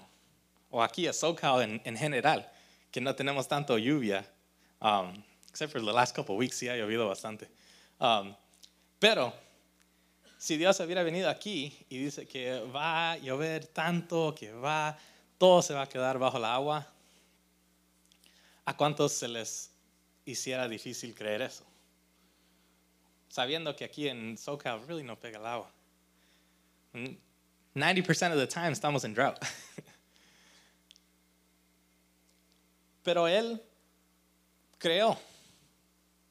o 0.71 0.83
aquí 0.83 1.09
a 1.09 1.13
SoCal 1.13 1.63
en, 1.63 1.83
en 1.85 1.97
general, 1.97 2.49
que 2.93 3.01
no 3.01 3.15
tenemos 3.17 3.49
tanto 3.49 3.77
lluvia, 3.77 4.25
um, 4.81 5.21
except 5.49 5.73
for 5.73 5.85
the 5.85 5.93
last 5.93 6.15
couple 6.15 6.37
of 6.37 6.39
weeks, 6.39 6.57
sí 6.57 6.69
ha 6.69 6.77
llovido 6.77 7.09
bastante. 7.09 7.49
Um, 7.99 8.37
pero 9.01 9.33
si 10.39 10.57
Dios 10.57 10.79
hubiera 10.79 11.03
venido 11.03 11.29
aquí 11.29 11.77
y 11.89 11.99
dice 11.99 12.29
que 12.29 12.61
va 12.61 13.13
a 13.13 13.17
llover 13.19 13.67
tanto, 13.67 14.33
que 14.33 14.53
va, 14.53 14.97
todo 15.39 15.61
se 15.61 15.75
va 15.75 15.83
a 15.83 15.89
quedar 15.89 16.21
bajo 16.21 16.39
el 16.39 16.45
agua, 16.45 16.87
¿a 18.65 18.77
cuántos 18.77 19.13
se 19.13 19.27
les 19.27 19.73
hiciera 20.25 20.69
difícil 20.69 21.17
creer 21.17 21.43
eso? 21.43 21.65
Sabiendo 23.29 23.75
que 23.75 23.85
aquí 23.85 24.07
en 24.07 24.39
SoCal 24.39 24.87
really 24.87 25.03
no 25.03 25.19
pega 25.19 25.41
el 25.41 25.47
agua. 25.47 25.73
90% 26.93 28.33
of 28.33 28.39
the 28.39 28.47
time 28.47 28.73
estamos 28.73 29.05
en 29.05 29.15
drought. 29.15 29.39
Pero 33.03 33.29
él 33.29 33.63
creó. 34.79 35.19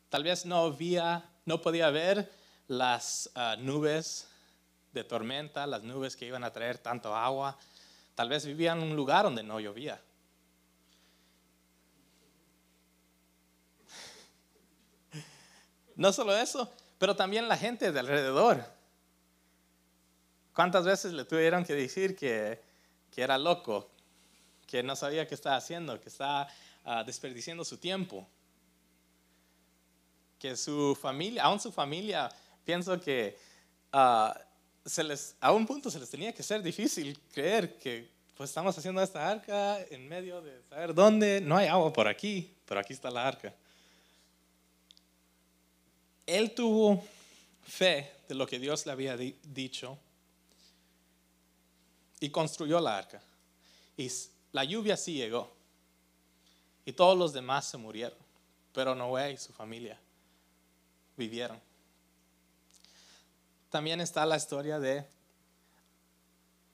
Tal 0.09 0.23
vez 0.23 0.45
no 0.45 0.65
había, 0.65 1.23
no 1.45 1.61
podía 1.61 1.89
ver 1.89 2.31
las 2.67 3.29
ah, 3.35 3.55
nubes 3.57 4.27
de 4.93 5.03
tormenta, 5.03 5.67
las 5.67 5.83
nubes 5.83 6.15
que 6.15 6.25
iban 6.25 6.43
a 6.43 6.51
traer 6.51 6.77
tanto 6.77 7.15
agua. 7.15 7.57
Tal 8.15 8.29
vez 8.29 8.45
vivía 8.45 8.73
en 8.73 8.79
un 8.79 8.95
lugar 8.95 9.23
donde 9.23 9.43
no 9.43 9.59
llovía. 9.59 10.01
No 15.95 16.13
solo 16.13 16.37
eso, 16.37 16.71
pero 16.99 17.15
también 17.15 17.47
la 17.47 17.57
gente 17.57 17.91
de 17.91 17.99
alrededor. 17.99 18.76
¿Cuántas 20.57 20.85
veces 20.85 21.13
le 21.13 21.23
tuvieron 21.23 21.63
que 21.63 21.75
decir 21.75 22.15
que, 22.15 22.59
que 23.11 23.21
era 23.21 23.37
loco, 23.37 23.91
que 24.65 24.81
no 24.81 24.95
sabía 24.95 25.27
qué 25.27 25.35
estaba 25.35 25.55
haciendo, 25.55 26.01
que 26.01 26.09
estaba 26.09 26.47
ah, 26.83 27.03
desperdiciando 27.03 27.63
su 27.63 27.77
tiempo? 27.77 28.27
Que 30.39 30.57
su 30.57 30.97
familia, 30.99 31.43
aún 31.43 31.59
su 31.59 31.71
familia 31.71 32.27
pienso 32.65 32.99
que 32.99 33.37
ah, 33.93 34.35
se 34.83 35.03
les, 35.03 35.35
a 35.41 35.51
un 35.51 35.67
punto 35.67 35.91
se 35.91 35.99
les 35.99 36.09
tenía 36.09 36.33
que 36.33 36.41
ser 36.41 36.63
difícil 36.63 37.19
creer 37.31 37.77
que 37.77 38.09
pues 38.35 38.49
estamos 38.49 38.75
haciendo 38.75 38.99
esta 39.03 39.29
arca 39.29 39.79
en 39.91 40.09
medio 40.09 40.41
de 40.41 40.63
saber 40.63 40.91
dónde, 40.95 41.39
no 41.39 41.55
hay 41.55 41.67
agua 41.67 41.93
por 41.93 42.07
aquí, 42.07 42.51
pero 42.65 42.79
aquí 42.79 42.93
está 42.93 43.11
la 43.11 43.27
arca. 43.27 43.53
Él 46.25 46.55
tuvo 46.55 47.05
fe 47.61 48.11
de 48.27 48.33
lo 48.33 48.47
que 48.47 48.57
Dios 48.57 48.87
le 48.87 48.91
había 48.91 49.15
dicho 49.15 49.99
y 52.19 52.29
construyó 52.29 52.79
la 52.79 52.97
arca. 52.97 53.21
Y 53.95 54.11
la 54.51 54.63
lluvia 54.63 54.97
sí 54.97 55.13
llegó. 55.13 55.51
Y 56.85 56.93
todos 56.93 57.17
los 57.17 57.33
demás 57.33 57.65
se 57.65 57.77
murieron. 57.77 58.17
Pero 58.73 58.95
Noé 58.95 59.33
y 59.33 59.37
su 59.37 59.51
familia 59.53 59.99
vivieron. 61.15 61.59
También 63.69 63.99
está 63.99 64.25
la 64.25 64.37
historia 64.37 64.79
de 64.79 65.05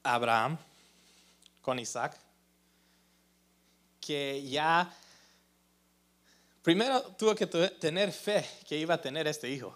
Abraham 0.03 0.58
con 1.62 1.79
Isaac, 1.79 2.17
que 3.99 4.45
ya 4.47 4.93
primero 6.62 7.01
tuvo 7.17 7.34
que 7.34 7.47
tener 7.47 8.12
fe 8.12 8.45
que 8.67 8.77
iba 8.77 8.93
a 8.93 9.01
tener 9.01 9.27
este 9.27 9.49
hijo, 9.49 9.75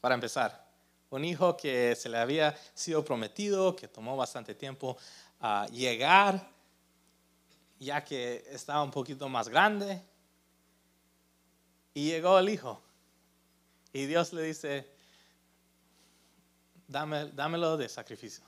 para 0.00 0.14
empezar. 0.14 0.67
Un 1.10 1.24
hijo 1.24 1.56
que 1.56 1.94
se 1.96 2.08
le 2.08 2.18
había 2.18 2.56
sido 2.74 3.04
prometido, 3.04 3.74
que 3.74 3.88
tomó 3.88 4.16
bastante 4.16 4.54
tiempo 4.54 4.96
a 5.40 5.66
llegar, 5.68 6.50
ya 7.78 8.04
que 8.04 8.44
estaba 8.50 8.82
un 8.82 8.90
poquito 8.90 9.28
más 9.28 9.48
grande. 9.48 10.02
Y 11.94 12.06
llegó 12.06 12.38
el 12.38 12.48
hijo. 12.48 12.80
Y 13.92 14.06
Dios 14.06 14.32
le 14.32 14.42
dice, 14.42 14.98
Dame, 16.88 17.26
dámelo 17.32 17.76
de 17.76 17.86
sacrificio. 17.86 18.42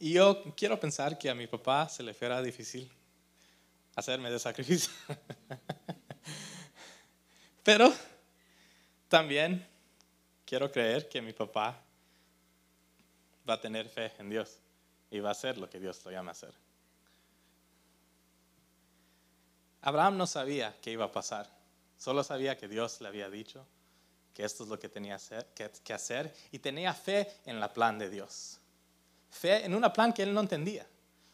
Y 0.00 0.14
yo 0.14 0.42
quiero 0.56 0.80
pensar 0.80 1.16
que 1.16 1.30
a 1.30 1.34
mi 1.34 1.46
papá 1.46 1.88
se 1.88 2.02
le 2.02 2.12
fuera 2.12 2.42
difícil 2.42 2.90
hacerme 3.94 4.32
de 4.32 4.40
sacrificio. 4.40 4.90
Pero 7.62 7.92
también 9.12 9.68
quiero 10.46 10.72
creer 10.72 11.06
que 11.06 11.20
mi 11.20 11.34
papá 11.34 11.78
va 13.46 13.52
a 13.52 13.60
tener 13.60 13.86
fe 13.86 14.10
en 14.18 14.30
Dios 14.30 14.56
y 15.10 15.20
va 15.20 15.28
a 15.28 15.32
hacer 15.32 15.58
lo 15.58 15.68
que 15.68 15.78
Dios 15.78 16.02
lo 16.06 16.10
llama 16.10 16.30
a 16.30 16.32
hacer. 16.32 16.54
Abraham 19.82 20.16
no 20.16 20.26
sabía 20.26 20.74
qué 20.80 20.92
iba 20.92 21.04
a 21.04 21.12
pasar, 21.12 21.50
solo 21.98 22.24
sabía 22.24 22.56
que 22.56 22.68
Dios 22.68 23.02
le 23.02 23.08
había 23.08 23.28
dicho 23.28 23.66
que 24.32 24.44
esto 24.44 24.62
es 24.62 24.70
lo 24.70 24.78
que 24.78 24.88
tenía 24.88 25.18
que 25.54 25.92
hacer 25.92 26.34
y 26.50 26.60
tenía 26.60 26.94
fe 26.94 27.30
en 27.44 27.60
la 27.60 27.70
plan 27.70 27.98
de 27.98 28.08
Dios. 28.08 28.60
Fe 29.28 29.66
en 29.66 29.74
una 29.74 29.92
plan 29.92 30.14
que 30.14 30.22
él 30.22 30.32
no 30.32 30.40
entendía. 30.40 30.86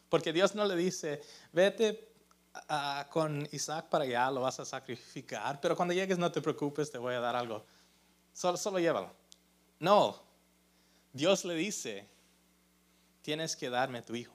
Porque 0.08 0.32
Dios 0.32 0.56
no 0.56 0.64
le 0.64 0.74
dice, 0.74 1.22
vete 1.52 2.07
con 3.10 3.48
Isaac 3.52 3.88
para 3.88 4.04
allá, 4.04 4.30
lo 4.30 4.42
vas 4.42 4.60
a 4.60 4.64
sacrificar, 4.64 5.60
pero 5.60 5.76
cuando 5.76 5.94
llegues 5.94 6.18
no 6.18 6.30
te 6.30 6.40
preocupes, 6.40 6.90
te 6.90 6.98
voy 6.98 7.14
a 7.14 7.20
dar 7.20 7.36
algo. 7.36 7.64
Solo, 8.32 8.56
solo 8.56 8.78
llévalo. 8.78 9.12
No, 9.80 10.20
Dios 11.12 11.44
le 11.44 11.54
dice, 11.54 12.06
tienes 13.22 13.56
que 13.56 13.70
darme 13.70 14.02
tu 14.02 14.14
hijo. 14.14 14.34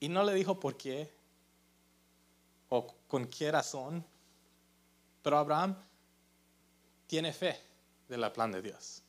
Y 0.00 0.08
no 0.08 0.24
le 0.24 0.34
dijo 0.34 0.58
por 0.58 0.76
qué 0.76 1.10
o 2.68 2.86
con 3.06 3.26
qué 3.26 3.52
razón, 3.52 4.04
pero 5.22 5.38
Abraham 5.38 5.76
tiene 7.06 7.32
fe 7.32 7.60
de 8.08 8.18
la 8.18 8.32
plan 8.32 8.50
de 8.50 8.62
Dios. 8.62 9.02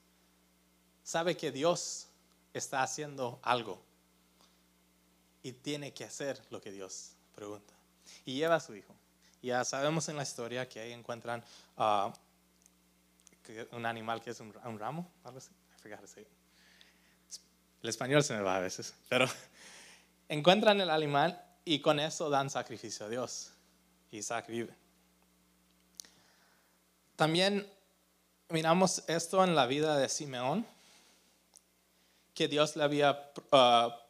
Sabe 1.03 1.36
que 1.36 1.51
Dios 1.51 2.07
está 2.53 2.83
haciendo 2.83 3.39
algo 3.41 3.81
y 5.43 5.51
tiene 5.51 5.93
que 5.93 6.06
hacer 6.06 6.41
lo 6.49 6.62
que 6.62 6.71
Dios 6.71 7.12
pregunta. 7.36 7.73
Y 8.25 8.36
lleva 8.36 8.56
a 8.56 8.60
su 8.60 8.75
hijo. 8.75 8.95
Ya 9.41 9.63
sabemos 9.65 10.08
en 10.08 10.15
la 10.15 10.23
historia 10.23 10.67
que 10.69 10.79
ahí 10.79 10.93
encuentran 10.93 11.43
uh, 11.77 12.12
un 13.75 13.86
animal 13.86 14.21
que 14.21 14.29
es 14.29 14.39
un, 14.39 14.53
ramo, 14.79 15.12
algo 15.25 15.38
así. 15.38 15.49
El 17.82 17.89
español 17.89 18.23
se 18.23 18.34
me 18.34 18.41
va 18.41 18.56
a 18.56 18.60
veces, 18.62 18.93
pero 19.10 19.27
encuentran 20.29 20.79
el 20.79 20.89
animal 20.89 21.43
y 21.65 21.79
con 21.79 21.99
eso 21.99 22.29
dan 22.29 22.49
sacrificio 22.49 23.06
a 23.06 23.10
Dios. 23.10 23.51
Isaac 24.12 24.47
vive. 24.47 24.73
También 27.17 27.69
miramos 28.47 29.03
esto 29.08 29.43
en 29.43 29.56
la 29.56 29.65
vida 29.65 29.97
de 29.97 30.08
Simeón, 30.08 30.65
que 32.34 32.47
Dios 32.47 32.77
le 32.77 32.84
había 32.84 33.32
ah, 33.51 34.02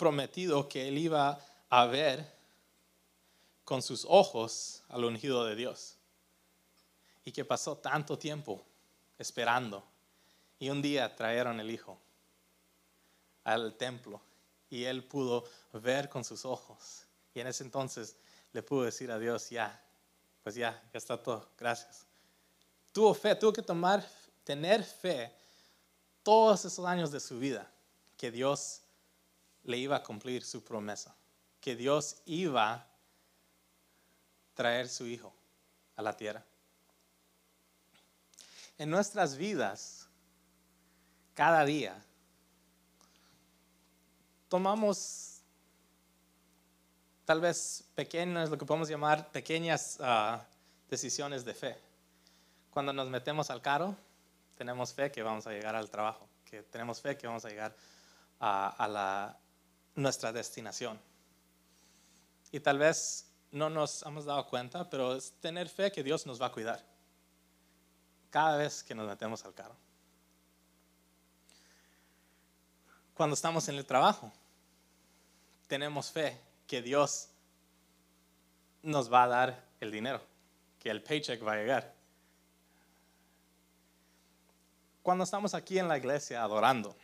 prometido 0.00 0.66
que 0.66 0.88
él 0.88 0.96
iba 0.96 1.38
a 1.68 1.84
ver 1.84 2.26
con 3.64 3.82
sus 3.82 4.06
ojos 4.08 4.82
al 4.88 5.04
ungido 5.04 5.44
de 5.44 5.54
Dios. 5.54 5.96
Y 7.22 7.32
que 7.32 7.44
pasó 7.44 7.76
tanto 7.76 8.18
tiempo 8.18 8.64
esperando. 9.18 9.84
Y 10.58 10.70
un 10.70 10.80
día 10.80 11.14
trajeron 11.14 11.60
el 11.60 11.70
hijo 11.70 11.98
al 13.44 13.74
templo 13.74 14.22
y 14.70 14.84
él 14.84 15.04
pudo 15.04 15.44
ver 15.74 16.08
con 16.08 16.24
sus 16.24 16.46
ojos. 16.46 17.04
Y 17.34 17.40
en 17.40 17.48
ese 17.48 17.62
entonces 17.62 18.16
le 18.52 18.62
pudo 18.62 18.84
decir 18.84 19.10
a 19.10 19.18
Dios, 19.18 19.50
ya, 19.50 19.84
pues 20.42 20.54
ya, 20.54 20.82
ya 20.92 20.98
está 20.98 21.22
todo, 21.22 21.46
gracias. 21.58 22.06
Tuvo 22.92 23.12
fe, 23.12 23.34
tuvo 23.34 23.52
que 23.52 23.62
tomar, 23.62 24.02
tener 24.44 24.82
fe 24.82 25.30
todos 26.22 26.64
esos 26.64 26.86
años 26.86 27.10
de 27.10 27.20
su 27.20 27.38
vida 27.38 27.70
que 28.16 28.30
Dios 28.30 28.80
le 29.64 29.78
iba 29.78 29.96
a 29.96 30.02
cumplir 30.02 30.44
su 30.44 30.62
promesa, 30.62 31.14
que 31.60 31.76
Dios 31.76 32.22
iba 32.26 32.72
a 32.72 32.86
traer 34.54 34.88
su 34.88 35.06
hijo 35.06 35.32
a 35.96 36.02
la 36.02 36.16
tierra. 36.16 36.44
En 38.78 38.90
nuestras 38.90 39.36
vidas, 39.36 40.08
cada 41.34 41.64
día, 41.64 42.02
tomamos 44.48 45.40
tal 47.24 47.40
vez 47.40 47.84
pequeñas, 47.94 48.50
lo 48.50 48.58
que 48.58 48.66
podemos 48.66 48.88
llamar 48.88 49.30
pequeñas 49.30 49.98
ah, 50.00 50.42
decisiones 50.88 51.44
de 51.44 51.54
fe. 51.54 51.78
Cuando 52.70 52.92
nos 52.92 53.08
metemos 53.08 53.50
al 53.50 53.62
carro, 53.62 53.94
tenemos 54.56 54.92
fe 54.92 55.10
que 55.10 55.22
vamos 55.22 55.46
a 55.46 55.52
llegar 55.52 55.76
al 55.76 55.88
trabajo, 55.88 56.28
que 56.44 56.62
tenemos 56.64 57.00
fe 57.00 57.16
que 57.16 57.26
vamos 57.26 57.44
a 57.44 57.48
llegar 57.48 57.74
a, 58.40 58.88
la, 58.88 59.38
nuestra 59.94 60.32
destinación. 60.32 61.00
Y 62.52 62.60
tal 62.60 62.78
vez 62.78 63.30
no 63.52 63.70
nos 63.70 64.02
hemos 64.04 64.24
dado 64.24 64.46
cuenta, 64.46 64.88
pero 64.88 65.14
es 65.14 65.32
tener 65.40 65.68
fe 65.68 65.90
que 65.90 66.02
Dios 66.02 66.26
nos 66.26 66.40
va 66.40 66.46
a 66.46 66.52
cuidar 66.52 66.84
cada 68.30 68.56
vez 68.56 68.82
que 68.82 68.94
nos 68.94 69.08
metemos 69.08 69.44
al 69.44 69.54
carro. 69.54 69.76
Cuando 73.14 73.34
estamos 73.34 73.68
en 73.68 73.74
el 73.74 73.84
trabajo, 73.84 74.32
tenemos 75.66 76.10
fe 76.10 76.40
que 76.66 76.80
Dios 76.80 77.28
nos 78.82 79.12
va 79.12 79.24
a 79.24 79.28
dar 79.28 79.64
el 79.80 79.90
dinero, 79.90 80.22
que 80.78 80.90
el 80.90 81.02
paycheck 81.02 81.44
va 81.46 81.52
a 81.52 81.56
llegar. 81.56 81.94
Cuando 85.02 85.24
estamos 85.24 85.54
aquí 85.54 85.78
en 85.78 85.88
la 85.88 85.98
iglesia 85.98 86.42
adorando, 86.42 86.96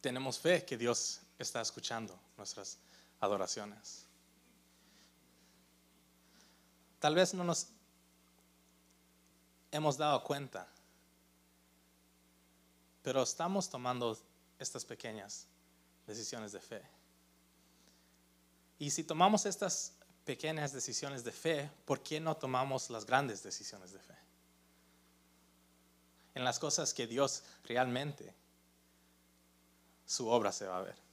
tenemos 0.00 0.38
fe 0.38 0.64
que 0.64 0.76
Dios 0.76 1.20
está 1.38 1.60
escuchando 1.60 2.18
nuestras 2.36 2.78
adoraciones. 3.20 4.06
Tal 6.98 7.14
vez 7.14 7.34
no 7.34 7.44
nos 7.44 7.68
hemos 9.70 9.96
dado 9.96 10.22
cuenta, 10.24 10.66
pero 13.02 13.22
estamos 13.22 13.68
tomando 13.68 14.18
estas 14.58 14.84
pequeñas 14.84 15.46
decisiones 16.06 16.52
de 16.52 16.60
fe. 16.60 16.82
Y 18.78 18.90
si 18.90 19.04
tomamos 19.04 19.46
estas 19.46 19.92
pequeñas 20.24 20.72
decisiones 20.72 21.24
de 21.24 21.32
fe, 21.32 21.70
¿por 21.84 22.02
qué 22.02 22.20
no 22.20 22.36
tomamos 22.36 22.88
las 22.90 23.04
grandes 23.04 23.42
decisiones 23.42 23.92
de 23.92 23.98
fe? 23.98 24.16
En 26.34 26.44
las 26.44 26.58
cosas 26.58 26.94
que 26.94 27.06
Dios 27.06 27.42
realmente, 27.64 28.34
su 30.06 30.28
obra 30.28 30.52
se 30.52 30.66
va 30.66 30.78
a 30.78 30.82
ver. 30.82 31.03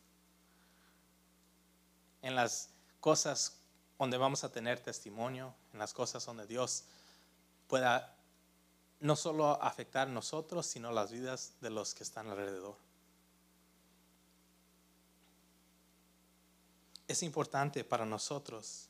En 2.21 2.36
las 2.36 2.69
cosas 2.99 3.57
donde 3.97 4.17
vamos 4.17 4.43
a 4.43 4.51
tener 4.51 4.79
testimonio, 4.79 5.53
en 5.73 5.79
las 5.79 5.93
cosas 5.93 6.25
donde 6.25 6.47
Dios 6.47 6.86
pueda 7.67 8.15
no 8.99 9.15
solo 9.15 9.62
afectar 9.62 10.07
nosotros, 10.07 10.65
sino 10.65 10.91
las 10.91 11.12
vidas 11.12 11.53
de 11.62 11.69
los 11.69 11.93
que 11.93 12.03
están 12.03 12.29
alrededor. 12.29 12.75
es 17.12 17.23
importante 17.23 17.84
para 17.84 18.05
nosotros 18.05 18.88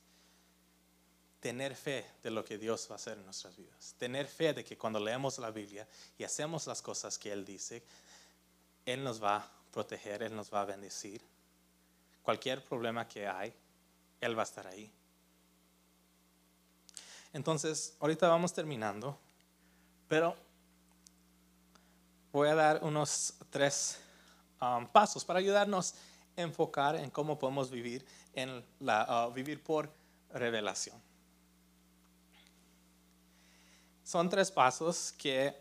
tener 1.39 1.75
fe 1.75 2.05
de 2.21 2.29
lo 2.29 2.45
que 2.45 2.57
Dios 2.57 2.87
va 2.89 2.93
a 2.93 2.95
hacer 2.95 3.17
en 3.17 3.25
nuestras 3.25 3.55
vidas. 3.57 3.95
Tener 3.97 4.27
fe 4.27 4.53
de 4.53 4.63
que 4.63 4.77
cuando 4.77 4.99
leemos 4.99 5.39
la 5.39 5.49
Biblia 5.49 5.87
y 6.17 6.23
hacemos 6.23 6.67
las 6.67 6.81
cosas 6.81 7.17
que 7.17 7.31
Él 7.31 7.43
dice, 7.45 7.83
Él 8.85 9.03
nos 9.03 9.21
va 9.21 9.37
a 9.37 9.51
proteger, 9.71 10.21
Él 10.21 10.35
nos 10.35 10.53
va 10.53 10.61
a 10.61 10.65
bendecir. 10.65 11.21
Cualquier 12.21 12.63
problema 12.63 13.07
que 13.07 13.27
hay, 13.27 13.53
Él 14.19 14.37
va 14.37 14.43
a 14.43 14.45
estar 14.45 14.67
ahí. 14.67 14.91
Entonces, 17.33 17.95
ahorita 17.99 18.27
vamos 18.27 18.53
terminando, 18.53 19.17
pero 20.07 20.35
voy 22.31 22.49
a 22.49 22.55
dar 22.55 22.83
unos 22.83 23.35
tres 23.49 23.99
um, 24.61 24.85
pasos 24.87 25.23
para 25.23 25.39
ayudarnos 25.39 25.95
enfocar 26.35 26.95
en 26.95 27.09
cómo 27.09 27.37
podemos 27.37 27.69
vivir, 27.69 28.05
en 28.33 28.63
la, 28.79 29.05
ah, 29.07 29.29
vivir 29.29 29.61
por 29.61 29.91
revelación. 30.33 30.95
Son 34.03 34.29
tres 34.29 34.51
pasos 34.51 35.13
que 35.17 35.55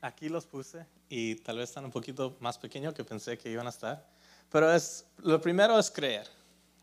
aquí 0.00 0.28
los 0.28 0.46
puse 0.46 0.86
y 1.08 1.36
tal 1.36 1.58
vez 1.58 1.70
están 1.70 1.84
un 1.84 1.90
poquito 1.90 2.36
más 2.40 2.58
pequeños 2.58 2.94
que 2.94 3.04
pensé 3.04 3.38
que 3.38 3.50
iban 3.50 3.66
a 3.66 3.70
estar. 3.70 4.06
Pero 4.56 4.72
es, 4.72 5.04
lo 5.18 5.38
primero 5.38 5.78
es 5.78 5.90
creer, 5.90 6.26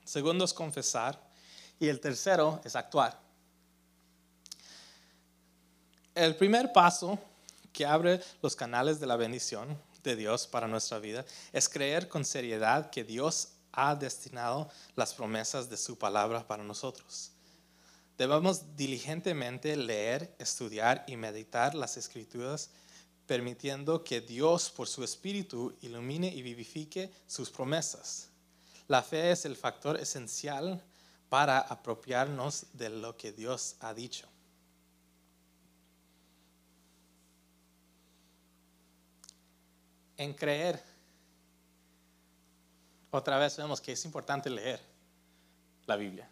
segundo 0.06 0.46
es 0.46 0.54
confesar 0.54 1.20
y 1.80 1.88
el 1.88 2.00
tercero 2.00 2.62
es 2.64 2.76
actuar. 2.76 3.20
El 6.14 6.36
primer 6.36 6.72
paso 6.72 7.18
que 7.72 7.84
abre 7.84 8.22
los 8.44 8.56
canales 8.56 9.00
de 9.00 9.08
la 9.08 9.16
bendición 9.16 9.76
de 10.04 10.16
Dios 10.16 10.46
para 10.46 10.68
nuestra 10.68 11.00
vida 11.00 11.26
es 11.52 11.68
creer 11.68 12.08
con 12.08 12.26
seriedad 12.26 12.92
que 12.92 13.04
Dios 13.04 13.54
ha 13.72 13.96
destinado 13.96 14.70
las 14.96 15.16
promesas 15.16 15.68
de 15.68 15.78
su 15.78 15.98
palabra 15.98 16.46
para 16.46 16.64
nosotros. 16.64 17.32
Debemos 18.20 18.76
diligentemente 18.76 19.76
leer, 19.76 20.36
estudiar 20.38 21.06
y 21.08 21.18
meditar 21.18 21.74
las 21.74 21.98
escrituras, 21.98 22.70
permitiendo 23.26 24.04
que 24.04 24.22
Dios 24.22 24.70
por 24.70 24.88
su 24.88 25.04
Espíritu 25.04 25.76
ilumine 25.82 26.28
y 26.28 26.42
vivifique 26.42 27.12
sus 27.28 27.50
promesas. 27.50 28.30
La 28.88 29.02
fe 29.02 29.32
es 29.32 29.46
el 29.46 29.56
factor 29.56 30.00
esencial 30.00 30.84
para 31.30 31.60
apropiarnos 31.60 32.66
de 32.74 32.90
lo 32.90 33.16
que 33.18 33.32
Dios 33.32 33.76
ha 33.80 33.94
dicho. 33.94 34.28
en 40.18 40.34
creer. 40.34 40.82
Otra 43.12 43.38
vez 43.38 43.58
vemos 43.58 43.80
que 43.80 43.92
es 43.92 44.06
importante 44.06 44.50
leer 44.50 44.82
la 45.86 45.96
Biblia. 45.96 46.28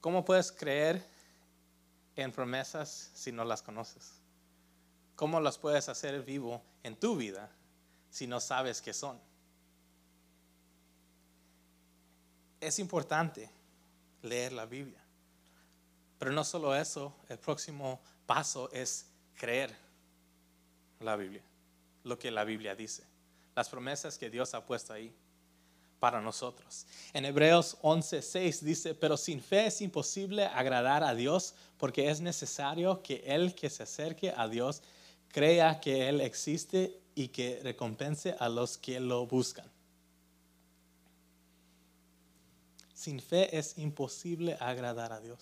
¿Cómo 0.00 0.24
puedes 0.24 0.50
creer 0.50 1.04
en 2.16 2.32
promesas 2.32 3.10
si 3.14 3.30
no 3.30 3.44
las 3.44 3.62
conoces? 3.62 4.12
¿Cómo 5.20 5.38
las 5.38 5.58
puedes 5.58 5.86
hacer 5.90 6.22
vivo 6.22 6.62
en 6.82 6.96
tu 6.96 7.14
vida 7.14 7.50
si 8.08 8.26
no 8.26 8.40
sabes 8.40 8.80
qué 8.80 8.94
son? 8.94 9.20
Es 12.58 12.78
importante 12.78 13.50
leer 14.22 14.52
la 14.52 14.64
Biblia. 14.64 14.98
Pero 16.18 16.32
no 16.32 16.42
solo 16.42 16.74
eso, 16.74 17.14
el 17.28 17.38
próximo 17.38 18.00
paso 18.24 18.70
es 18.72 19.04
creer 19.34 19.76
la 21.00 21.16
Biblia 21.16 21.42
lo 22.04 22.18
que 22.18 22.30
la 22.30 22.44
Biblia 22.44 22.74
dice, 22.74 23.04
las 23.54 23.68
promesas 23.68 24.16
que 24.16 24.30
Dios 24.30 24.54
ha 24.54 24.64
puesto 24.64 24.94
ahí 24.94 25.12
para 25.98 26.22
nosotros. 26.22 26.86
En 27.12 27.26
Hebreos 27.26 27.76
11:6 27.82 28.60
dice, 28.60 28.94
pero 28.94 29.18
sin 29.18 29.42
fe 29.42 29.66
es 29.66 29.82
imposible 29.82 30.46
agradar 30.46 31.04
a 31.04 31.14
Dios 31.14 31.54
porque 31.76 32.08
es 32.08 32.22
necesario 32.22 33.02
que 33.02 33.22
el 33.26 33.54
que 33.54 33.68
se 33.68 33.82
acerque 33.82 34.32
a 34.34 34.48
Dios 34.48 34.82
crea 35.32 35.80
que 35.80 36.08
Él 36.08 36.20
existe 36.20 37.00
y 37.14 37.28
que 37.28 37.60
recompense 37.62 38.36
a 38.38 38.48
los 38.48 38.78
que 38.78 39.00
lo 39.00 39.26
buscan. 39.26 39.70
Sin 42.94 43.20
fe 43.20 43.56
es 43.56 43.78
imposible 43.78 44.56
agradar 44.60 45.12
a 45.12 45.20
Dios. 45.20 45.40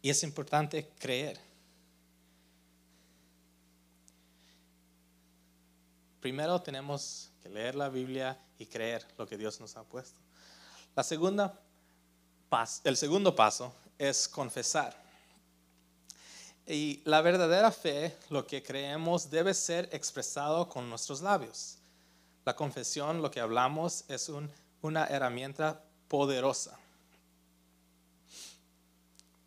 Y 0.00 0.10
es 0.10 0.22
importante 0.22 0.88
creer 0.98 1.38
Primero 6.22 6.62
tenemos 6.62 7.32
que 7.42 7.48
leer 7.48 7.74
la 7.74 7.88
Biblia 7.88 8.38
y 8.56 8.66
creer 8.66 9.04
lo 9.18 9.26
que 9.26 9.36
Dios 9.36 9.58
nos 9.58 9.76
ha 9.76 9.82
puesto. 9.82 10.20
La 10.94 11.02
segunda, 11.02 11.60
el 12.84 12.96
segundo 12.96 13.34
paso 13.34 13.74
es 13.98 14.28
confesar. 14.28 15.01
Y 16.66 17.02
la 17.04 17.20
verdadera 17.22 17.72
fe, 17.72 18.16
lo 18.30 18.46
que 18.46 18.62
creemos, 18.62 19.30
debe 19.30 19.52
ser 19.52 19.88
expresado 19.92 20.68
con 20.68 20.88
nuestros 20.88 21.20
labios. 21.20 21.78
La 22.44 22.54
confesión, 22.54 23.20
lo 23.20 23.30
que 23.30 23.40
hablamos, 23.40 24.04
es 24.08 24.30
una 24.80 25.06
herramienta 25.06 25.82
poderosa. 26.08 26.78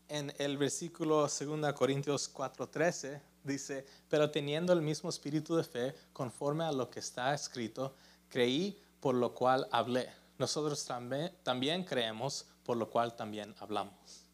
En 0.08 0.34
el 0.38 0.58
versículo 0.58 1.22
2 1.22 1.74
Corintios 1.74 2.32
4:13 2.32 3.20
dice, 3.44 3.86
pero 4.10 4.30
teniendo 4.30 4.74
el 4.74 4.82
mismo 4.82 5.10
espíritu 5.10 5.56
de 5.56 5.64
fe, 5.64 5.96
conforme 6.14 6.64
a 6.64 6.72
lo 6.72 6.90
que 6.90 7.00
está 7.00 7.34
escrito, 7.34 7.96
creí, 8.30 8.80
por 9.00 9.16
lo 9.16 9.34
cual 9.34 9.68
hablé. 9.72 10.10
Nosotros 10.38 10.84
también, 10.86 11.32
también 11.44 11.84
creemos, 11.84 12.46
por 12.66 12.78
lo 12.78 12.90
cual 12.90 13.16
también 13.16 13.56
hablamos. 13.60 14.26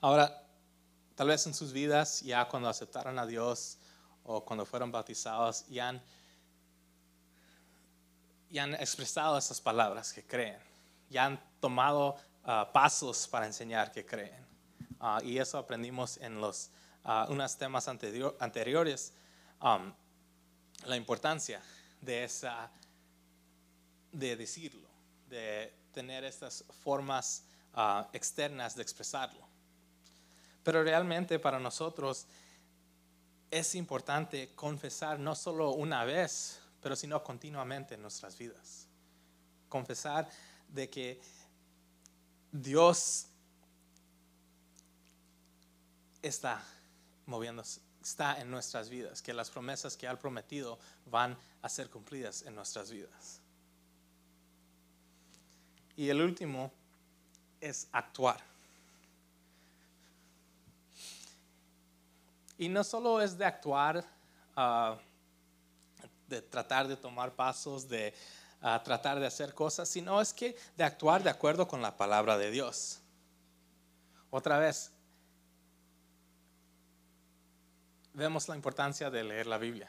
Ahora, 0.00 0.45
tal 1.16 1.28
vez 1.28 1.46
en 1.46 1.54
sus 1.54 1.72
vidas, 1.72 2.20
ya 2.20 2.46
cuando 2.46 2.68
aceptaron 2.68 3.18
a 3.18 3.26
Dios 3.26 3.78
o 4.22 4.44
cuando 4.44 4.66
fueron 4.66 4.92
bautizados, 4.92 5.66
ya 5.66 5.88
han, 5.88 6.02
han 8.56 8.74
expresado 8.74 9.38
esas 9.38 9.60
palabras 9.60 10.12
que 10.12 10.24
creen, 10.24 10.58
ya 11.08 11.24
han 11.24 11.40
tomado 11.58 12.16
ah, 12.44 12.70
pasos 12.72 13.26
para 13.26 13.46
enseñar 13.46 13.90
que 13.90 14.04
creen. 14.04 14.46
Ah, 15.00 15.18
y 15.24 15.38
eso 15.38 15.58
aprendimos 15.58 16.18
en 16.18 16.40
los 16.40 16.70
unos 17.28 17.56
temas 17.56 17.86
anteriores, 17.86 19.12
um, 19.62 19.92
la 20.86 20.96
importancia 20.96 21.62
de, 22.00 22.24
esa, 22.24 22.68
de 24.10 24.34
decirlo, 24.34 24.88
de 25.28 25.72
tener 25.92 26.24
estas 26.24 26.64
formas 26.82 27.44
externas 28.12 28.74
de 28.74 28.82
expresarlo. 28.82 29.45
Pero 30.66 30.82
realmente 30.82 31.38
para 31.38 31.60
nosotros 31.60 32.26
es 33.52 33.76
importante 33.76 34.52
confesar 34.56 35.20
no 35.20 35.36
solo 35.36 35.70
una 35.70 36.02
vez, 36.02 36.58
pero 36.82 36.96
sino 36.96 37.22
continuamente 37.22 37.94
en 37.94 38.02
nuestras 38.02 38.36
vidas. 38.36 38.88
Confesar 39.68 40.28
de 40.66 40.90
que 40.90 41.20
Dios 42.50 43.28
está 46.20 46.60
moviéndose, 47.26 47.80
está 48.02 48.40
en 48.40 48.50
nuestras 48.50 48.88
vidas, 48.88 49.22
que 49.22 49.32
las 49.32 49.50
promesas 49.50 49.96
que 49.96 50.08
ha 50.08 50.18
prometido 50.18 50.80
van 51.08 51.38
a 51.62 51.68
ser 51.68 51.90
cumplidas 51.90 52.42
en 52.42 52.56
nuestras 52.56 52.90
vidas. 52.90 53.40
Y 55.96 56.08
el 56.08 56.20
último 56.20 56.72
es 57.60 57.86
actuar. 57.92 58.55
Y 62.58 62.68
no 62.68 62.82
solo 62.84 63.20
es 63.20 63.36
de 63.36 63.44
actuar, 63.44 64.04
ah, 64.56 64.98
de 66.28 66.42
tratar 66.42 66.88
de 66.88 66.96
tomar 66.96 67.34
pasos, 67.34 67.88
de 67.88 68.14
ah, 68.62 68.82
tratar 68.82 69.20
de 69.20 69.26
hacer 69.26 69.54
cosas, 69.54 69.88
sino 69.88 70.20
es 70.20 70.32
que 70.32 70.56
de 70.76 70.84
actuar 70.84 71.22
de 71.22 71.30
acuerdo 71.30 71.68
con 71.68 71.82
la 71.82 71.96
palabra 71.96 72.38
de 72.38 72.50
Dios. 72.50 73.00
Otra 74.30 74.58
vez, 74.58 74.90
vemos 78.14 78.48
la 78.48 78.56
importancia 78.56 79.10
de 79.10 79.22
leer 79.22 79.46
la 79.46 79.58
Biblia. 79.58 79.88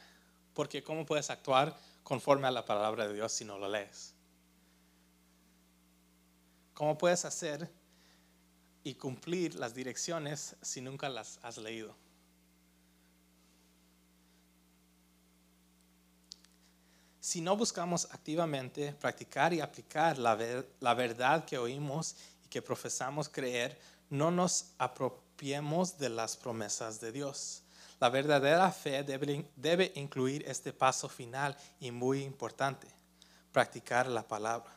Porque 0.53 0.83
¿cómo 0.83 1.05
puedes 1.05 1.29
actuar 1.29 1.75
conforme 2.03 2.47
a 2.47 2.51
la 2.51 2.65
palabra 2.65 3.07
de 3.07 3.13
Dios 3.13 3.31
si 3.31 3.45
no 3.45 3.57
lo 3.57 3.69
lees? 3.69 4.13
¿Cómo 6.73 6.97
puedes 6.97 7.25
hacer 7.25 7.71
y 8.83 8.95
cumplir 8.95 9.55
las 9.55 9.73
direcciones 9.73 10.55
si 10.61 10.81
nunca 10.81 11.09
las 11.09 11.39
has 11.41 11.57
leído? 11.57 11.95
Si 17.27 17.41
no 17.41 17.57
buscamos 17.57 18.07
activamente 18.11 18.93
practicar 18.93 19.53
y 19.53 19.59
aplicar 19.59 20.17
la, 20.17 20.37
la 20.79 20.93
verdad 20.93 21.43
que 21.43 21.57
oímos 21.57 22.15
y 22.45 22.47
que 22.47 22.61
profesamos 22.61 23.27
creer, 23.27 23.77
no 24.09 24.31
nos 24.31 24.67
apropiemos 24.77 25.97
de 25.97 26.07
las 26.07 26.37
promesas 26.37 27.01
de 27.01 27.11
Dios. 27.11 27.63
La 27.99 28.07
verdadera 28.07 28.71
fe 28.71 29.03
debe, 29.03 29.91
incluir 29.95 30.45
este 30.47 30.71
paso 30.71 31.09
final 31.09 31.57
y 31.81 31.91
muy 31.91 32.23
importante, 32.23 32.87
practicar 33.51 34.07
la 34.07 34.25
palabra. 34.25 34.71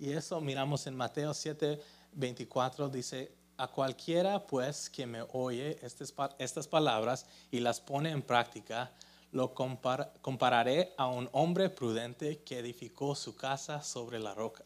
Y 0.00 0.10
eso 0.10 0.40
miramos 0.40 0.88
en 0.88 0.96
Mateo 0.96 1.32
7, 1.32 1.80
24, 2.14 2.88
dice, 2.88 3.30
a 3.56 3.68
cualquiera 3.68 4.44
pues 4.44 4.90
que 4.90 5.06
me 5.06 5.22
oye 5.32 5.78
estas, 5.80 6.66
palabras 6.66 7.24
y 7.52 7.60
las 7.60 7.80
pone 7.80 8.10
en 8.10 8.22
práctica, 8.22 8.90
lo 9.32 9.54
compararé 9.54 10.94
a 10.98 11.08
un 11.08 11.28
hombre 11.32 11.70
prudente 11.70 12.42
que 12.42 12.58
edificó 12.58 13.14
su 13.14 13.34
casa 13.34 13.82
sobre 13.82 14.18
la 14.18 14.34
roca. 14.34 14.64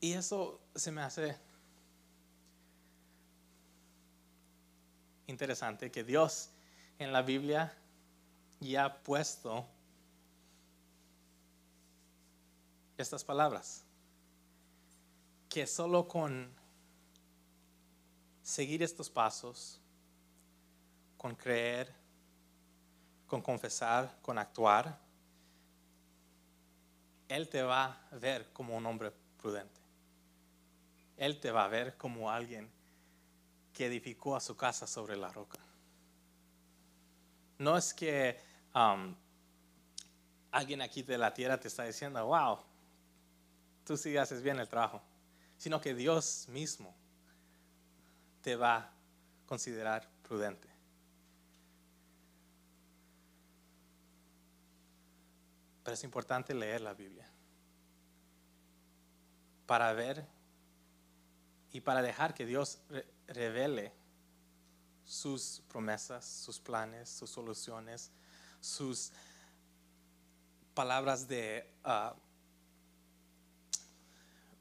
Y 0.00 0.12
eso 0.12 0.60
se 0.74 0.92
me 0.92 1.02
hace 1.02 1.36
interesante 5.26 5.90
que 5.90 6.04
Dios 6.04 6.50
en 7.00 7.12
la 7.12 7.22
Biblia 7.22 7.76
ya 8.60 8.84
ha 8.84 9.02
puesto 9.02 9.66
estas 12.96 13.24
palabras, 13.24 13.82
que 15.48 15.66
solo 15.66 16.06
con 16.06 16.54
seguir 18.46 18.80
estos 18.84 19.10
pasos, 19.10 19.80
con 21.16 21.34
creer, 21.34 21.92
con 23.26 23.42
confesar, 23.42 24.16
con 24.22 24.38
actuar, 24.38 25.00
Él 27.26 27.48
te 27.48 27.60
va 27.64 28.06
a 28.08 28.16
ver 28.16 28.52
como 28.52 28.76
un 28.76 28.86
hombre 28.86 29.12
prudente. 29.36 29.80
Él 31.16 31.40
te 31.40 31.50
va 31.50 31.64
a 31.64 31.68
ver 31.68 31.96
como 31.96 32.30
alguien 32.30 32.70
que 33.72 33.86
edificó 33.86 34.36
a 34.36 34.40
su 34.40 34.56
casa 34.56 34.86
sobre 34.86 35.16
la 35.16 35.32
roca. 35.32 35.58
No 37.58 37.76
es 37.76 37.92
que 37.92 38.38
um, 38.76 39.12
alguien 40.52 40.82
aquí 40.82 41.02
de 41.02 41.18
la 41.18 41.34
tierra 41.34 41.58
te 41.58 41.66
está 41.66 41.82
diciendo, 41.82 42.24
wow, 42.24 42.58
tú 43.84 43.96
sí 43.96 44.16
haces 44.16 44.40
bien 44.40 44.60
el 44.60 44.68
trabajo, 44.68 45.02
sino 45.58 45.80
que 45.80 45.94
Dios 45.96 46.46
mismo 46.50 46.94
te 48.46 48.54
va 48.54 48.76
a 48.76 48.92
considerar 49.44 50.08
prudente. 50.22 50.68
Pero 55.82 55.92
es 55.92 56.04
importante 56.04 56.54
leer 56.54 56.80
la 56.80 56.94
Biblia 56.94 57.28
para 59.66 59.92
ver 59.94 60.24
y 61.72 61.80
para 61.80 62.00
dejar 62.02 62.34
que 62.34 62.46
Dios 62.46 62.78
revele 63.26 63.92
sus 65.04 65.60
promesas, 65.66 66.24
sus 66.24 66.60
planes, 66.60 67.08
sus 67.08 67.28
soluciones, 67.28 68.12
sus 68.60 69.10
palabras 70.72 71.26
de 71.26 71.68
uh, 71.84 72.16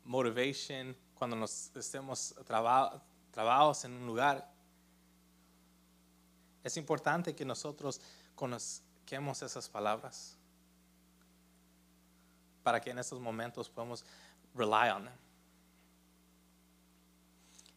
motivation 0.05 0.97
cuando 1.13 1.35
nos 1.35 1.69
estemos 1.75 2.33
trabados 3.35 3.83
en 3.83 3.91
un 3.91 4.07
lugar. 4.07 4.49
Es 6.63 6.77
importante 6.77 7.35
que 7.35 7.43
nosotros 7.43 7.99
conozcamos 8.33 9.41
esas 9.41 9.67
palabras 9.67 10.37
para 12.63 12.79
que 12.79 12.91
en 12.91 12.97
estos 12.97 13.19
momentos 13.19 13.69
podamos 13.69 14.05
rely 14.53 14.89
on 14.89 15.03
them. 15.03 15.13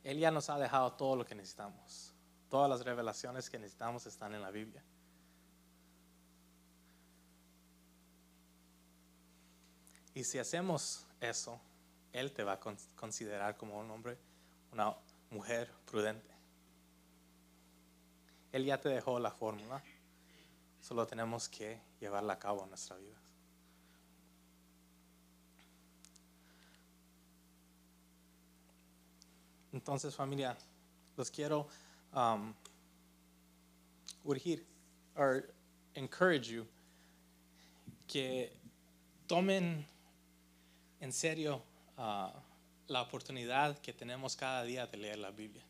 Él 0.05 0.21
ya 0.21 0.31
nos 0.31 0.49
ha 0.49 0.57
dejado 0.61 0.93
todo 0.93 1.17
lo 1.17 1.27
que 1.27 1.35
necesitamos. 1.35 2.15
Todas 2.49 2.71
las 2.71 2.85
revelaciones 2.85 3.51
que 3.51 3.59
necesitamos 3.59 4.07
están 4.07 4.35
en 4.37 4.43
la 4.43 4.53
Biblia. 4.53 4.85
Y 10.15 10.23
si 10.23 10.39
hacemos 10.39 11.05
eso, 11.21 11.61
Él 12.13 12.31
te 12.31 12.45
va 12.45 12.53
a 12.53 12.61
considerar 12.95 13.57
como 13.57 13.81
un 13.81 13.91
hombre, 13.91 14.17
una 14.71 14.95
mujer 15.31 15.71
prudente. 15.87 16.29
Él 18.53 18.65
ya 18.65 18.81
te 18.81 18.89
dejó 18.89 19.19
la 19.19 19.31
fórmula, 19.31 19.83
solo 20.81 21.07
tenemos 21.07 21.49
que 21.49 21.81
llevarla 22.01 22.35
a 22.35 22.39
cabo 22.39 22.63
en 22.63 22.71
nuestra 22.71 22.97
vida. 22.97 23.17
Entonces, 29.73 30.15
familia, 30.15 30.57
los 31.17 31.31
quiero 31.31 31.69
um, 32.15 32.55
urgir 34.25 34.65
or 35.15 35.45
encourage 35.95 36.49
you 36.49 36.67
que 38.07 38.51
tomen 39.27 39.87
en 41.01 41.13
serio 41.13 41.63
ah, 41.99 42.33
la 42.89 43.03
oportunidad 43.03 43.79
que 43.79 43.93
tenemos 43.93 44.35
cada 44.35 44.65
día 44.65 44.87
de 44.87 44.97
leer 44.97 45.19
la 45.19 45.31
Biblia. 45.31 45.63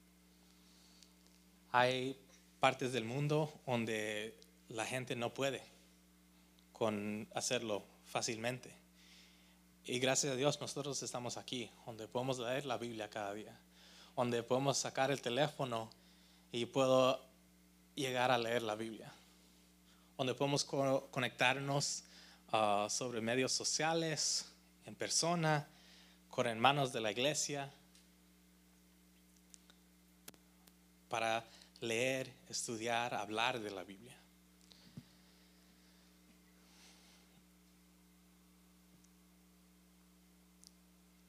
Hay 1.72 2.16
partes 2.60 2.92
del 2.92 3.04
mundo 3.04 3.52
donde 3.66 4.38
la 4.68 4.86
gente 4.86 5.16
no 5.16 5.34
puede 5.34 5.62
con 6.72 7.28
hacerlo 7.34 7.84
fácilmente. 8.06 8.72
Y 9.84 9.98
gracias 9.98 10.32
a 10.32 10.36
Dios 10.36 10.60
nosotros 10.60 11.02
estamos 11.02 11.36
aquí, 11.36 11.70
donde 11.86 12.06
podemos 12.06 12.38
leer 12.38 12.64
la 12.66 12.78
Biblia 12.78 13.10
cada 13.10 13.34
día, 13.34 13.58
donde 14.14 14.42
podemos 14.42 14.78
sacar 14.78 15.10
el 15.10 15.20
teléfono 15.20 15.90
y 16.52 16.66
puedo 16.66 17.20
llegar 17.94 18.30
a 18.30 18.38
leer 18.38 18.62
la 18.62 18.76
Biblia, 18.76 19.12
donde 20.16 20.34
podemos 20.34 20.64
conectarnos 20.64 22.04
ah, 22.52 22.86
sobre 22.88 23.20
medios 23.20 23.52
sociales, 23.52 24.46
en 24.86 24.94
persona, 24.94 25.68
con 26.38 26.46
hermanos 26.46 26.92
de 26.92 27.00
la 27.00 27.10
iglesia, 27.10 27.68
para 31.08 31.44
leer, 31.80 32.30
estudiar, 32.48 33.12
hablar 33.12 33.58
de 33.58 33.72
la 33.72 33.82
Biblia. 33.82 34.16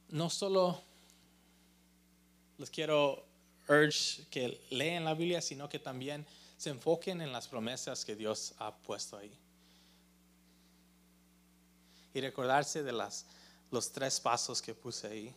No 0.10 0.30
solo 0.30 0.80
les 2.60 2.70
quiero 2.70 3.26
urge 3.68 4.28
que 4.30 4.62
lean 4.70 5.06
la 5.06 5.16
Biblia, 5.16 5.42
sino 5.42 5.68
que 5.68 5.80
también 5.80 6.24
se 6.56 6.70
enfoquen 6.70 7.20
en 7.22 7.32
las 7.32 7.48
promesas 7.48 8.06
que 8.06 8.16
Dios 8.16 8.54
ha 8.60 8.76
puesto 8.76 9.18
ahí. 9.18 9.36
Y 12.14 12.22
recordarse 12.22 12.84
de 12.84 12.92
las, 12.92 13.26
los 13.72 13.92
tres 13.92 14.20
pasos 14.20 14.62
que 14.62 14.74
puse 14.74 15.08
ahí. 15.08 15.36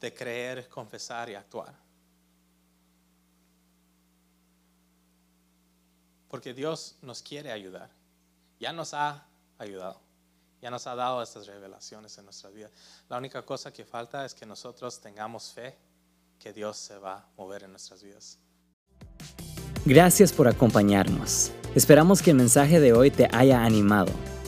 De 0.00 0.12
creer, 0.14 0.68
confesar 0.68 1.28
y 1.28 1.34
actuar. 1.34 1.74
Porque 6.28 6.54
Dios 6.54 6.96
nos 7.02 7.22
quiere 7.22 7.52
ayudar. 7.52 7.90
Ya 8.58 8.72
nos 8.72 8.94
ha 8.94 9.26
ayudado. 9.58 10.00
Ya 10.62 10.70
nos 10.70 10.86
ha 10.86 10.94
dado 10.94 11.22
estas 11.22 11.46
revelaciones 11.46 12.16
en 12.18 12.24
nuestra 12.24 12.50
vida. 12.50 12.70
La 13.08 13.18
única 13.18 13.42
cosa 13.42 13.72
que 13.72 13.84
falta 13.84 14.24
es 14.24 14.34
que 14.34 14.46
nosotros 14.46 15.00
tengamos 15.00 15.52
fe 15.52 15.76
que 16.38 16.52
Dios 16.52 16.76
se 16.76 16.98
va 16.98 17.16
a 17.16 17.28
mover 17.36 17.64
en 17.64 17.70
nuestras 17.70 18.02
vidas. 18.02 18.38
Gracias 19.84 20.32
por 20.32 20.48
acompañarnos. 20.48 21.52
Esperamos 21.74 22.22
que 22.22 22.30
el 22.30 22.36
mensaje 22.36 22.80
de 22.80 22.92
hoy 22.92 23.10
te 23.10 23.28
haya 23.32 23.64
animado. 23.64 24.12